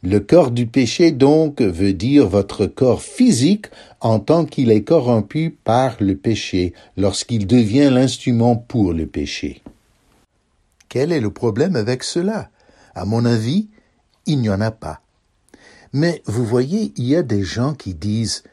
[0.06, 3.66] Le corps du péché donc veut dire votre corps physique
[4.02, 9.64] en tant qu'il est corrompu par le péché lorsqu'il devient l'instrument pour le péché.
[10.90, 12.52] Quel est le problème avec cela?
[12.94, 13.68] À mon avis,
[14.28, 15.02] il n'y en a pas.
[15.92, 18.44] Mais vous voyez, il y a des gens qui disent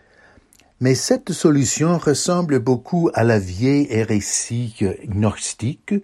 [0.80, 5.94] mais cette solution ressemble beaucoup à la vieille hérésie gnostique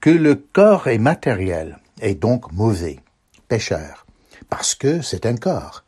[0.00, 2.98] que le corps est matériel et donc mauvais,
[3.46, 4.07] pécheur
[4.50, 5.84] parce que c'est un corps.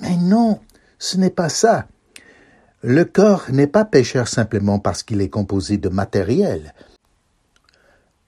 [0.00, 0.60] Mais non,
[0.98, 1.86] ce n'est pas ça.
[2.82, 6.74] Le corps n'est pas pécheur simplement parce qu'il est composé de matériel.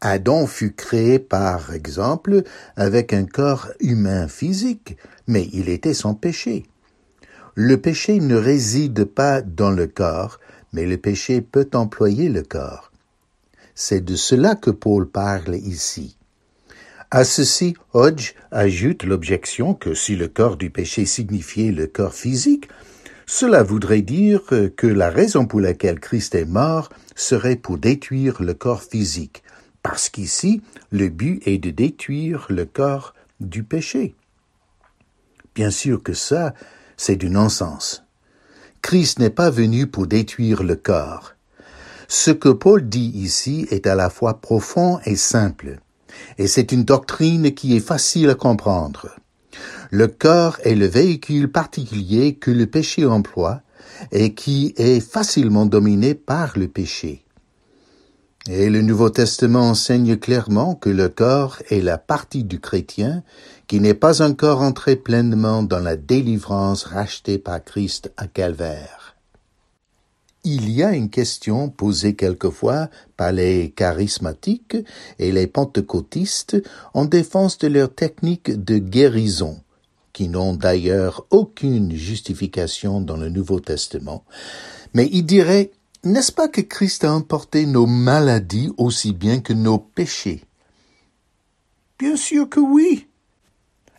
[0.03, 2.43] Adam fut créé, par exemple,
[2.77, 6.65] avec un corps humain physique, mais il était sans péché.
[7.55, 10.41] Le péché ne réside pas dans le corps,
[10.73, 12.91] mais le péché peut employer le corps.
[13.75, 16.17] C'est de cela que Paul parle ici.
[17.15, 22.71] À ceci, Hodge ajoute l'objection que si le corps du péché signifiait le corps physique,
[23.27, 24.41] cela voudrait dire
[24.79, 29.43] que la raison pour laquelle Christ est mort serait pour détruire le corps physique,
[29.83, 34.15] parce qu'ici, le but est de détruire le corps du péché.
[35.55, 36.55] Bien sûr que ça,
[36.97, 38.05] c'est du non-sens.
[38.81, 41.35] Christ n'est pas venu pour détruire le corps.
[42.09, 45.79] Ce que Paul dit ici est à la fois profond et simple
[46.39, 49.11] et c'est une doctrine qui est facile à comprendre.
[49.91, 53.61] Le corps est le véhicule particulier que le péché emploie
[54.11, 57.25] et qui est facilement dominé par le péché.
[58.49, 63.23] Et le Nouveau Testament enseigne clairement que le corps est la partie du chrétien
[63.69, 69.12] qui n'est pas encore entré pleinement dans la délivrance rachetée par Christ à Calvaire.
[70.45, 74.77] Il y a une question posée quelquefois par les charismatiques
[75.21, 76.61] et les pentecôtistes
[76.95, 79.61] en défense de leur technique de guérison,
[80.13, 84.25] qui n'ont d'ailleurs aucune justification dans le Nouveau Testament.
[84.95, 85.71] Mais ils diraient,
[86.03, 90.43] n'est-ce pas que Christ a emporté nos maladies aussi bien que nos péchés?
[92.01, 93.07] Bien sûr que oui.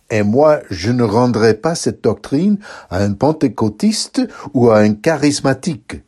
[0.09, 4.21] Et moi, je ne rendrai pas cette doctrine à un pentecôtiste
[4.53, 6.03] ou à un charismatique.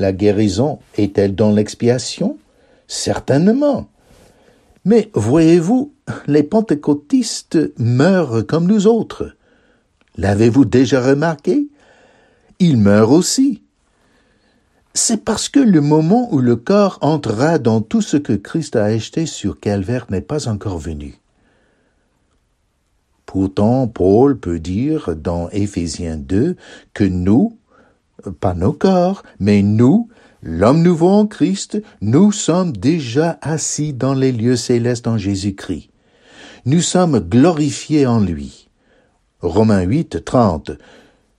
[0.00, 2.38] La guérison est-elle dans l'expiation?
[2.88, 3.86] Certainement.
[4.86, 5.92] Mais voyez-vous,
[6.26, 9.36] les pentecôtistes meurent comme nous autres.
[10.16, 11.68] L'avez-vous déjà remarqué?
[12.60, 13.62] Ils meurent aussi.
[14.94, 18.84] C'est parce que le moment où le corps entrera dans tout ce que Christ a
[18.84, 21.18] acheté sur Calvaire n'est pas encore venu.
[23.26, 26.56] Pourtant, Paul peut dire dans Éphésiens 2
[26.94, 27.58] que nous,
[28.40, 30.08] pas nos corps, mais nous,
[30.42, 35.90] l'homme nouveau en Christ, nous sommes déjà assis dans les lieux célestes en Jésus-Christ.
[36.66, 38.68] Nous sommes glorifiés en lui.
[39.40, 40.72] Romains 8, 30.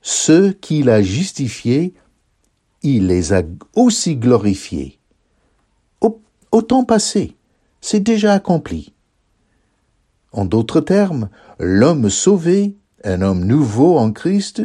[0.01, 1.93] Ceux qu'il a justifiés,
[2.81, 3.43] il les a
[3.75, 4.99] aussi glorifiés.
[6.01, 6.19] Au,
[6.51, 7.35] au temps passé,
[7.81, 8.93] c'est déjà accompli.
[10.31, 11.29] En d'autres termes,
[11.59, 14.63] l'homme sauvé, un homme nouveau en Christ,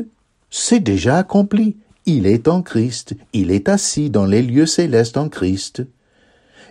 [0.51, 1.77] c'est déjà accompli.
[2.07, 5.83] Il est en Christ, il est assis dans les lieux célestes en Christ.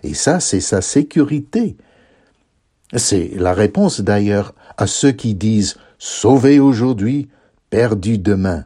[0.02, 1.76] Et ça, c'est sa sécurité.
[2.94, 7.28] C'est la réponse d'ailleurs à ceux qui disent sauvé aujourd'hui,
[7.70, 8.64] perdu demain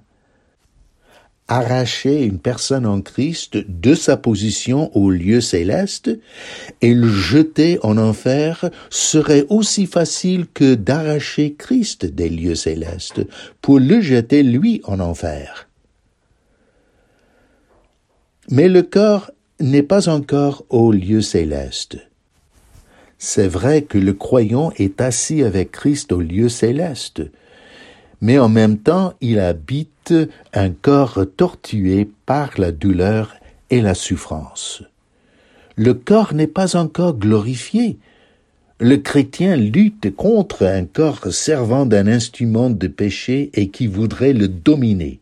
[1.51, 6.11] arracher une personne en Christ de sa position au lieu céleste
[6.81, 13.23] et le jeter en enfer serait aussi facile que d'arracher Christ des lieux célestes
[13.61, 15.70] pour le jeter lui en enfer.
[18.51, 19.30] Mais le corps
[19.61, 21.98] n'est pas encore au lieu céleste.
[23.16, 27.22] C'est vrai que le croyant est assis avec Christ au lieu céleste,
[28.20, 30.14] mais en même temps il habite
[30.53, 33.36] un corps tortué par la douleur
[33.70, 34.82] et la souffrance.
[35.76, 37.98] Le corps n'est pas encore glorifié.
[38.80, 44.48] Le chrétien lutte contre un corps servant d'un instrument de péché et qui voudrait le
[44.48, 45.20] dominer.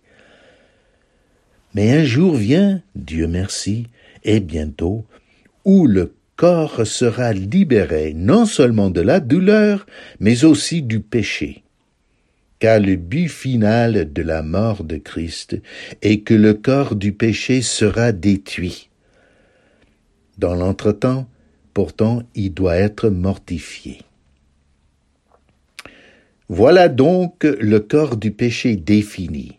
[1.75, 3.87] Mais un jour vient, Dieu merci,
[4.25, 5.05] et bientôt,
[5.65, 9.87] où le corps sera libéré non seulement de la douleur,
[10.21, 11.63] mais aussi du péché
[12.59, 15.61] car le but final de la mort de Christ
[16.03, 18.89] est que le corps du péché sera détruit.
[20.39, 21.29] Dans l'entretemps,
[21.75, 24.01] pourtant, il doit être mortifié.
[26.49, 29.58] Voilà donc le corps du péché défini.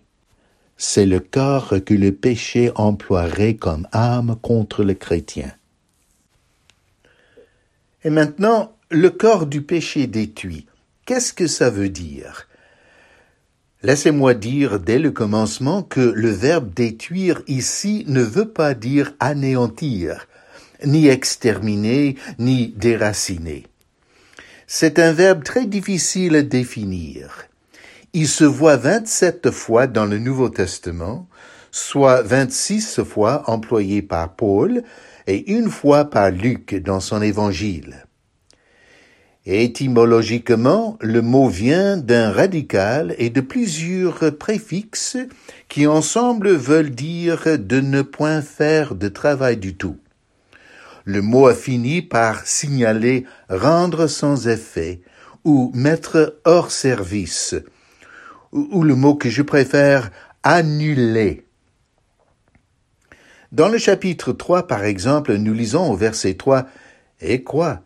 [0.81, 5.51] C'est le corps que le péché emploierait comme arme contre le chrétien.
[8.05, 10.67] Et maintenant, le corps du péché détruit.
[11.05, 12.47] Qu'est-ce que ça veut dire?
[13.83, 20.29] Laissez-moi dire dès le commencement que le verbe détruire ici ne veut pas dire anéantir,
[20.85, 23.67] ni exterminer, ni déraciner.
[24.65, 27.48] C'est un verbe très difficile à définir.
[28.13, 31.27] Il se voit vingt-sept fois dans le Nouveau Testament,
[31.69, 34.81] soit vingt-six fois employé par Paul
[35.27, 38.07] et une fois par Luc dans son évangile.
[39.45, 45.17] Étymologiquement, le mot vient d'un radical et de plusieurs préfixes
[45.67, 49.97] qui ensemble veulent dire de ne point faire de travail du tout.
[51.05, 55.01] Le mot a fini par signaler rendre sans effet
[55.43, 57.55] ou mettre hors service,
[58.51, 60.11] ou, le mot que je préfère
[60.43, 61.45] annuler.
[63.51, 66.67] Dans le chapitre 3, par exemple, nous lisons au verset 3
[67.21, 67.83] Et quoi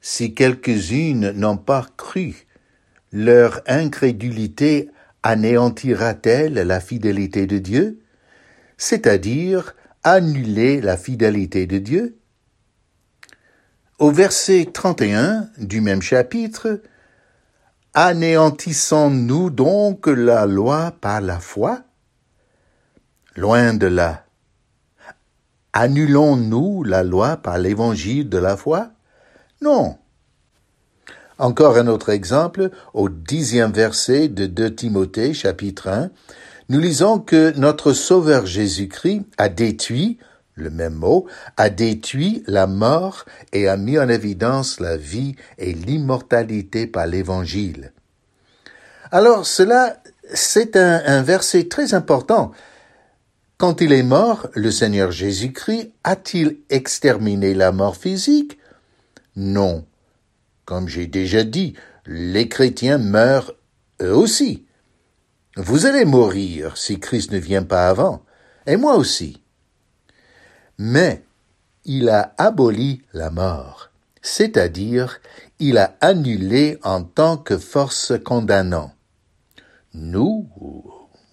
[0.00, 2.46] si quelques-unes n'ont pas cru,
[3.12, 4.88] leur incrédulité
[5.24, 7.98] anéantira-t-elle la fidélité de Dieu,
[8.76, 12.18] c'est-à-dire annuler la fidélité de Dieu
[13.98, 16.80] Au verset 31 du même chapitre,
[17.98, 21.80] Anéantissons-nous donc la loi par la foi?
[23.36, 24.26] Loin de là.
[25.72, 28.90] Annulons-nous la loi par l'évangile de la foi?
[29.62, 29.96] Non.
[31.38, 36.10] Encore un autre exemple, au dixième verset de 2 Timothée chapitre 1,
[36.68, 40.18] nous lisons que notre Sauveur Jésus-Christ a détruit,
[40.56, 41.26] le même mot,
[41.56, 47.92] a détruit la mort et a mis en évidence la vie et l'immortalité par l'Évangile.
[49.12, 50.02] Alors cela,
[50.34, 52.52] c'est un, verset très important.
[53.58, 58.58] Quand il est mort, le Seigneur Jésus-Christ a-t-il exterminé la mort physique?
[59.36, 59.86] Non.
[60.64, 61.74] Comme j'ai déjà dit,
[62.06, 63.52] les chrétiens meurent
[64.02, 64.66] eux aussi.
[65.56, 68.22] Vous allez mourir si Christ ne vient pas avant,
[68.66, 69.40] et moi aussi.
[70.78, 71.24] Mais
[71.84, 75.20] il a aboli la mort, c'est-à-dire
[75.58, 78.92] il a annulé en tant que force condamnant.
[79.94, 80.46] Nous,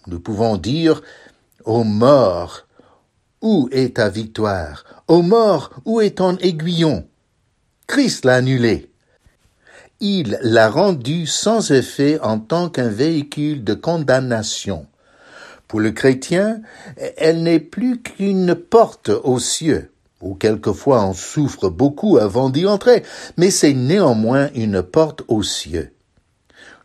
[0.08, 1.02] nous pouvons dire,
[1.66, 2.66] ô mort,
[3.41, 4.86] où est ta victoire?
[5.08, 7.06] Ô mort, où est ton aiguillon?
[7.88, 8.89] Christ l'a annulée.
[10.00, 14.88] Il l'a rendue sans effet en tant qu'un véhicule de condamnation.
[15.74, 16.62] Pour le chrétien,
[17.18, 19.90] elle n'est plus qu'une porte aux cieux,
[20.22, 23.02] où quelquefois on souffre beaucoup avant d'y entrer,
[23.38, 25.90] mais c'est néanmoins une porte aux cieux.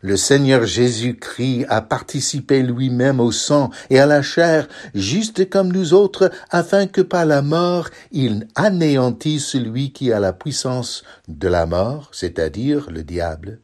[0.01, 5.93] Le Seigneur Jésus-Christ a participé lui-même au sang et à la chair, juste comme nous
[5.93, 11.67] autres, afin que par la mort il anéantisse celui qui a la puissance de la
[11.67, 13.59] mort, c'est-à-dire le diable,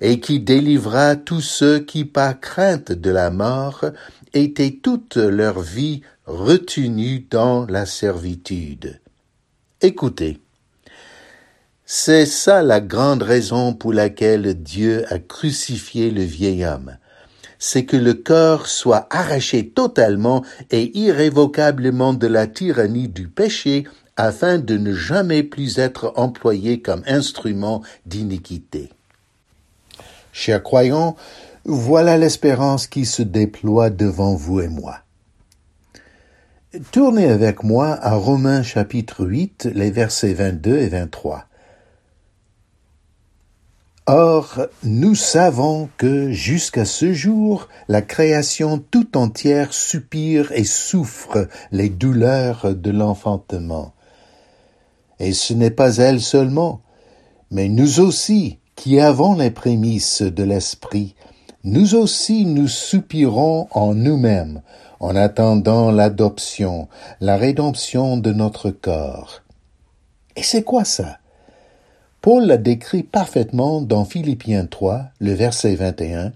[0.00, 3.84] et qui délivra tous ceux qui, par crainte de la mort,
[4.34, 9.00] étaient toute leur vie retenus dans la servitude.
[9.80, 10.40] Écoutez.
[11.86, 16.96] C'est ça la grande raison pour laquelle Dieu a crucifié le vieil homme.
[17.58, 23.84] C'est que le corps soit arraché totalement et irrévocablement de la tyrannie du péché
[24.16, 28.90] afin de ne jamais plus être employé comme instrument d'iniquité.
[30.32, 31.16] Chers croyants,
[31.64, 34.98] voilà l'espérance qui se déploie devant vous et moi.
[36.90, 41.46] Tournez avec moi à Romains chapitre 8, les versets 22 et 23.
[44.06, 51.88] Or, nous savons que jusqu'à ce jour, la création tout entière soupire et souffre les
[51.88, 53.94] douleurs de l'enfantement.
[55.20, 56.82] Et ce n'est pas elle seulement,
[57.50, 61.14] mais nous aussi, qui avons les prémices de l'Esprit,
[61.64, 64.60] nous aussi nous soupirons en nous-mêmes,
[65.00, 66.88] en attendant l'adoption,
[67.20, 69.42] la rédemption de notre corps.
[70.36, 71.18] Et c'est quoi ça?
[72.20, 76.32] Paul l'a décrit parfaitement dans Philippiens 3, le verset 21,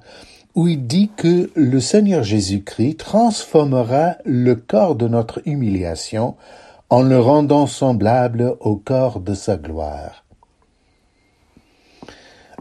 [0.54, 6.36] où il dit que le Seigneur Jésus-Christ transformera le corps de notre humiliation
[6.90, 10.24] en le rendant semblable au corps de sa gloire.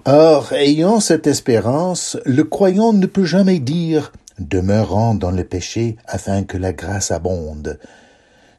[0.05, 6.43] Or, ayant cette espérance, le croyant ne peut jamais dire demeurant dans le péché afin
[6.43, 7.79] que la grâce abonde.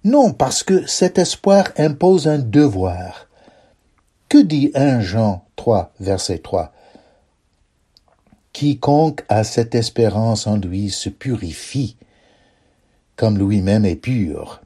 [0.05, 3.28] Non, parce que cet espoir impose un devoir.
[4.28, 6.72] Que dit 1 Jean 3, verset 3
[8.53, 11.97] Quiconque a cette espérance en lui se purifie,
[13.16, 14.61] comme lui-même est pur.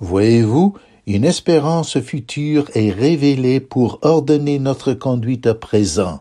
[0.00, 0.76] Voyez-vous,
[1.08, 6.20] une espérance future est révélée pour ordonner notre conduite à présent.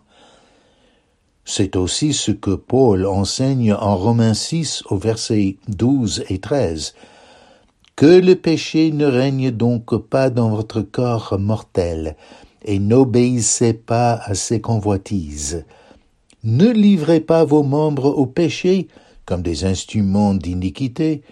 [1.43, 6.95] C'est aussi ce que Paul enseigne en Romains 6 au verset 12 et 13.
[7.97, 12.15] Que le péché ne règne donc pas dans votre corps mortel,
[12.63, 15.65] et n'obéissez pas à ses convoitises.
[16.45, 18.87] Ne livrez pas vos membres au péché
[19.25, 21.23] comme des instruments d'iniquité,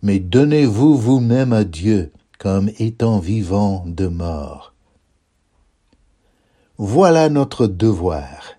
[0.00, 2.10] mais donnez-vous vous-même à Dieu
[2.42, 4.74] comme étant vivant de mort.
[6.76, 8.56] Voilà notre devoir.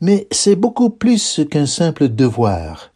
[0.00, 2.90] Mais c'est beaucoup plus qu'un simple devoir.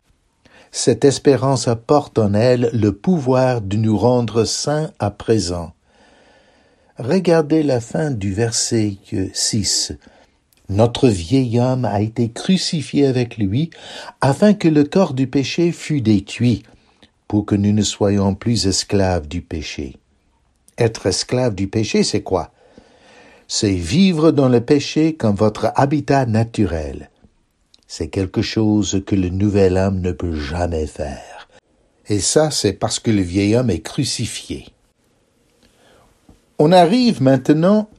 [0.73, 5.71] Cette espérance apporte en elle le pouvoir de nous rendre saints à présent.
[6.99, 8.97] Regardez la fin du verset
[9.33, 9.93] 6.
[10.71, 13.71] Notre vieil homme a été crucifié avec lui,
[14.21, 16.65] afin que le corps du péché fût détruit,
[17.33, 19.97] pour que nous ne soyons plus esclaves du péché.
[20.77, 22.53] Être esclave du péché, c'est quoi?
[23.49, 27.09] C'est vivre dans le péché comme votre habitat naturel
[27.95, 31.47] c'est quelque chose que le nouvel homme ne peut jamais faire.
[32.09, 34.69] Et ça, c'est parce que le vieil homme est crucifié.
[36.59, 37.91] On arrive maintenant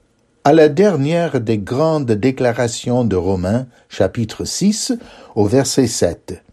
[0.44, 4.94] à la dernière des grandes déclarations de Romains, chapitre 6,
[5.36, 6.44] au verset 7.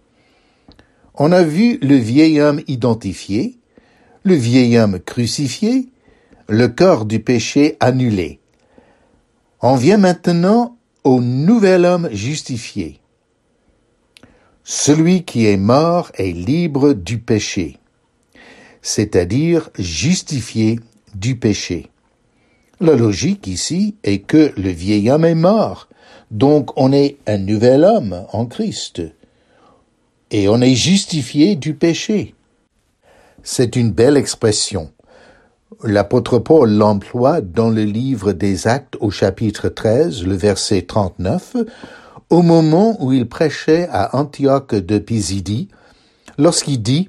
[1.14, 3.58] On a vu le vieil homme identifié,
[4.22, 5.88] le vieil homme crucifié,
[6.48, 8.40] le corps du péché annulé.
[9.61, 13.00] On vient maintenant au nouvel homme justifié.
[14.64, 17.78] Celui qui est mort est libre du péché,
[18.82, 20.78] c'est-à-dire justifié
[21.14, 21.90] du péché.
[22.78, 25.88] La logique ici est que le vieil homme est mort,
[26.30, 29.02] donc on est un nouvel homme en Christ,
[30.31, 32.35] et on est justifié du péché.
[33.43, 34.93] C'est une belle expression.
[35.83, 41.57] L'apôtre Paul l'emploie dans le livre des Actes au chapitre 13, le verset 39,
[42.28, 45.68] au moment où il prêchait à Antioche de Pisidie,
[46.39, 47.09] lorsqu'il dit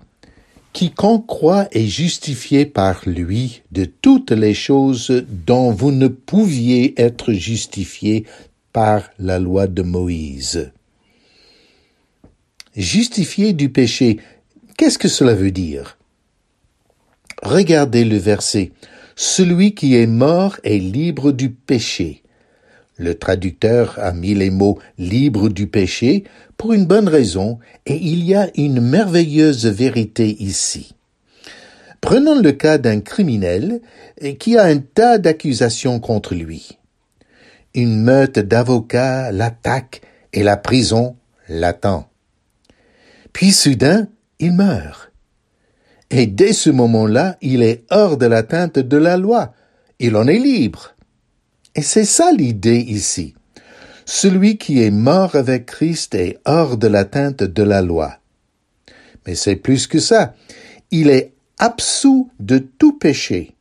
[0.73, 7.33] Quiconque croit est justifié par lui de toutes les choses dont vous ne pouviez être
[7.33, 8.25] justifié
[8.71, 10.71] par la loi de Moïse.
[12.75, 14.19] Justifié du péché,
[14.77, 15.97] qu'est-ce que cela veut dire?
[17.43, 18.71] Regardez le verset.
[19.15, 22.23] celui qui est mort est libre du péché.
[22.97, 26.23] Le traducteur a mis les mots libre du péché
[26.57, 30.93] pour une bonne raison, et il y a une merveilleuse vérité ici.
[31.99, 33.81] Prenons le cas d'un criminel
[34.39, 36.77] qui a un tas d'accusations contre lui.
[37.75, 40.01] Une meute d'avocats l'attaque
[40.33, 41.15] et la prison
[41.47, 42.10] l'attend.
[43.33, 44.07] Puis soudain,
[44.39, 45.11] il meurt.
[46.09, 49.53] Et dès ce moment-là, il est hors de l'atteinte de la loi.
[49.99, 50.95] Il en est libre.
[51.75, 53.33] Et c'est ça l'idée ici.
[54.05, 58.17] Celui qui est mort avec Christ est hors de l'atteinte de la loi.
[59.25, 60.35] Mais c'est plus que ça.
[60.89, 63.55] Il est absous de tout péché.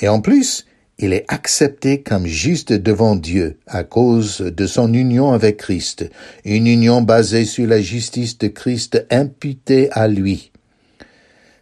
[0.00, 0.66] Et en plus,
[0.98, 6.08] il est accepté comme juste devant Dieu à cause de son union avec Christ,
[6.44, 10.52] une union basée sur la justice de Christ imputée à lui.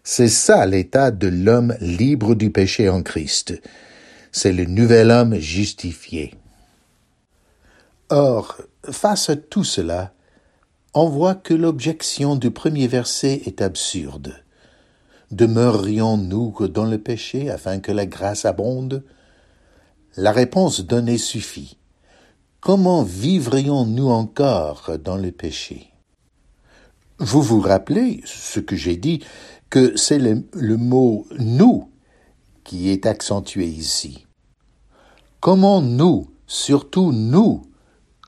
[0.04, 3.60] C'est ça l'état de l'homme libre du péché en Christ.
[4.32, 6.34] C'est le nouvel homme justifié.
[8.10, 8.58] Or,
[8.90, 10.12] face à tout cela,
[10.92, 14.34] on voit que l'objection du premier verset est absurde.
[15.30, 19.02] Demeurions-nous dans le péché afin que la grâce abonde?
[20.16, 21.78] La réponse donnée suffit.
[22.60, 25.88] Comment vivrions-nous encore dans le péché?
[27.18, 29.20] Vous vous rappelez ce que j'ai dit,
[29.70, 31.88] que c'est le, mot nous
[32.62, 34.26] qui est accentué ici.
[35.40, 37.62] Comment nous, surtout nous,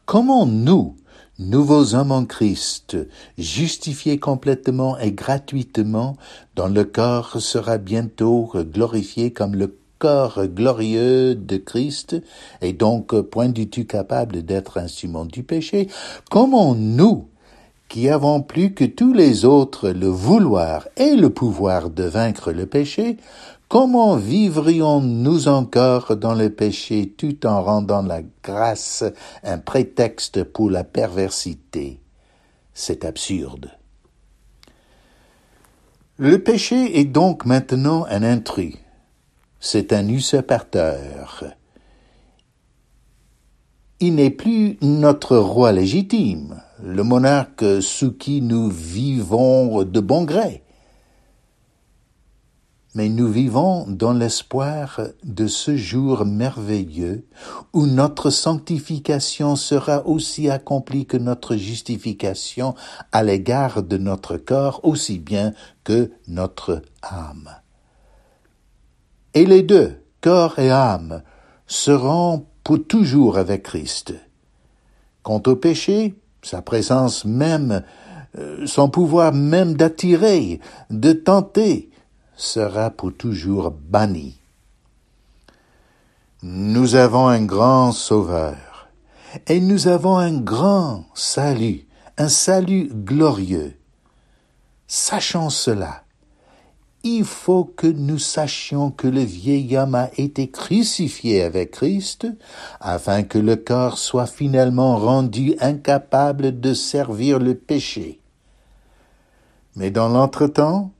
[0.06, 0.96] comment nous,
[1.38, 2.96] nouveaux hommes en Christ,
[3.36, 6.16] justifiés complètement et gratuitement,
[6.56, 12.16] dont le corps sera bientôt glorifié comme le corps glorieux de Christ,
[12.60, 15.88] et donc point du tout capable d'être instrument du péché,
[16.30, 17.28] comment nous,
[17.88, 22.66] qui avons plus que tous les autres le vouloir et le pouvoir de vaincre le
[22.66, 23.16] péché,
[23.66, 29.02] Comment vivrions-nous encore dans le péché tout en rendant la grâce
[29.42, 31.98] un prétexte pour la perversité?
[32.74, 33.70] C'est absurde.
[36.18, 38.76] Le péché est donc maintenant un intrus.
[39.66, 41.42] C'est un usurpateur.
[43.98, 50.64] Il n'est plus notre roi légitime, le monarque sous qui nous vivons de bon gré
[52.94, 57.26] mais nous vivons dans l'espoir de ce jour merveilleux
[57.72, 62.76] où notre sanctification sera aussi accomplie que notre justification
[63.12, 67.63] à l'égard de notre corps aussi bien que notre âme.
[69.34, 71.22] Et les deux, corps et âme,
[71.66, 74.14] seront pour toujours avec Christ.
[75.22, 77.82] Quant au péché, sa présence même,
[78.38, 80.60] euh, son pouvoir même d'attirer,
[80.90, 81.90] de tenter,
[82.36, 84.38] sera pour toujours banni.
[86.42, 88.88] Nous avons un grand Sauveur,
[89.48, 91.86] et nous avons un grand salut,
[92.18, 93.76] un salut glorieux.
[94.86, 96.03] Sachant cela,
[97.04, 102.26] il faut que nous sachions que le vieil homme a été crucifié avec Christ,
[102.80, 108.20] afin que le corps soit finalement rendu incapable de servir le péché.
[109.76, 110.92] Mais dans l'entretemps,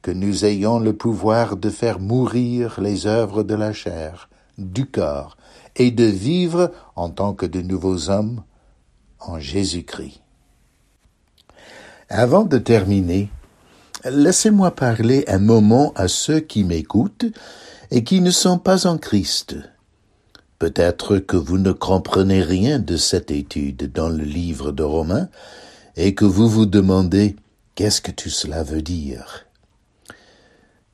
[0.00, 4.28] que nous ayons le pouvoir de faire mourir les œuvres de la chair,
[4.58, 5.36] du corps,
[5.76, 8.42] et de vivre en tant que de nouveaux hommes
[9.18, 10.20] en Jésus-Christ.
[12.08, 13.30] Avant de terminer,
[14.04, 17.26] laissez-moi parler un moment à ceux qui m'écoutent
[17.90, 19.56] et qui ne sont pas en Christ.
[20.58, 25.28] Peut-être que vous ne comprenez rien de cette étude dans le livre de Romains
[25.96, 27.36] et que vous vous demandez
[27.74, 29.46] qu'est-ce que tout cela veut dire?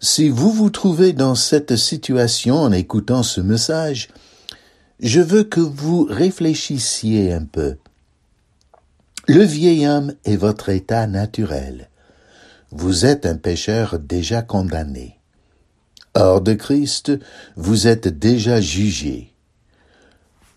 [0.00, 4.08] Si vous vous trouvez dans cette situation en écoutant ce message,
[4.98, 7.76] je veux que vous réfléchissiez un peu.
[9.28, 11.89] Le vieil homme est votre état naturel.
[12.72, 15.18] Vous êtes un pécheur déjà condamné.
[16.14, 17.10] Hors de Christ,
[17.56, 19.34] vous êtes déjà jugé.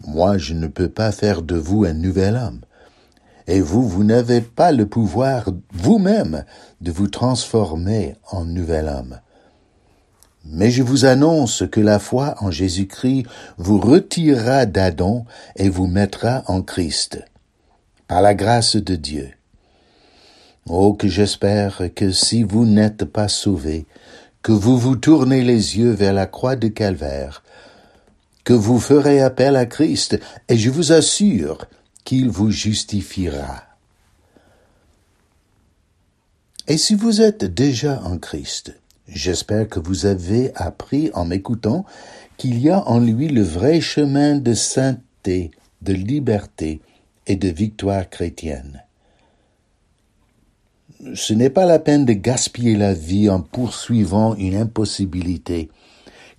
[0.05, 2.61] Moi, je ne peux pas faire de vous un nouvel homme.
[3.47, 6.45] Et vous, vous n'avez pas le pouvoir vous-même
[6.81, 9.19] de vous transformer en nouvel homme.
[10.45, 13.25] Mais je vous annonce que la foi en Jésus-Christ
[13.57, 17.23] vous retirera d'Adam et vous mettra en Christ,
[18.07, 19.31] par la grâce de Dieu.
[20.67, 23.85] Oh, que j'espère que si vous n'êtes pas sauvés,
[24.41, 27.43] que vous vous tournez les yeux vers la croix de Calvaire,
[28.43, 31.65] que vous ferez appel à Christ, et je vous assure
[32.03, 33.63] qu'il vous justifiera.
[36.67, 38.73] Et si vous êtes déjà en Christ,
[39.07, 41.85] J'espère que vous avez appris en m'écoutant
[42.37, 45.51] qu'il y a en lui le vrai chemin de sainteté,
[45.81, 46.81] de liberté
[47.27, 48.82] et de victoire chrétienne.
[51.15, 55.69] Ce n'est pas la peine de gaspiller la vie en poursuivant une impossibilité,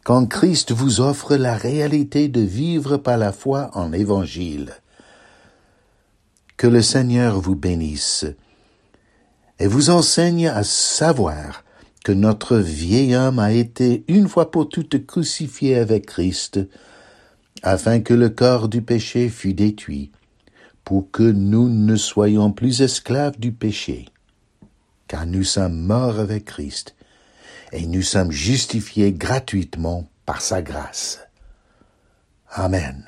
[0.05, 4.73] quand Christ vous offre la réalité de vivre par la foi en l'Évangile.
[6.57, 8.25] Que le Seigneur vous bénisse
[9.59, 11.65] et vous enseigne à savoir
[12.05, 16.61] que notre vieil homme a été une fois pour toutes crucifié avec Christ,
[17.63, 20.11] afin que le corps du péché fût détruit,
[20.85, 24.07] pour que nous ne soyons plus esclaves du péché,
[25.15, 26.97] car nous sommes morts avec Christ,
[27.71, 31.21] et nous sommes justifiés gratuitement par sa grâce.
[32.51, 33.05] Amen.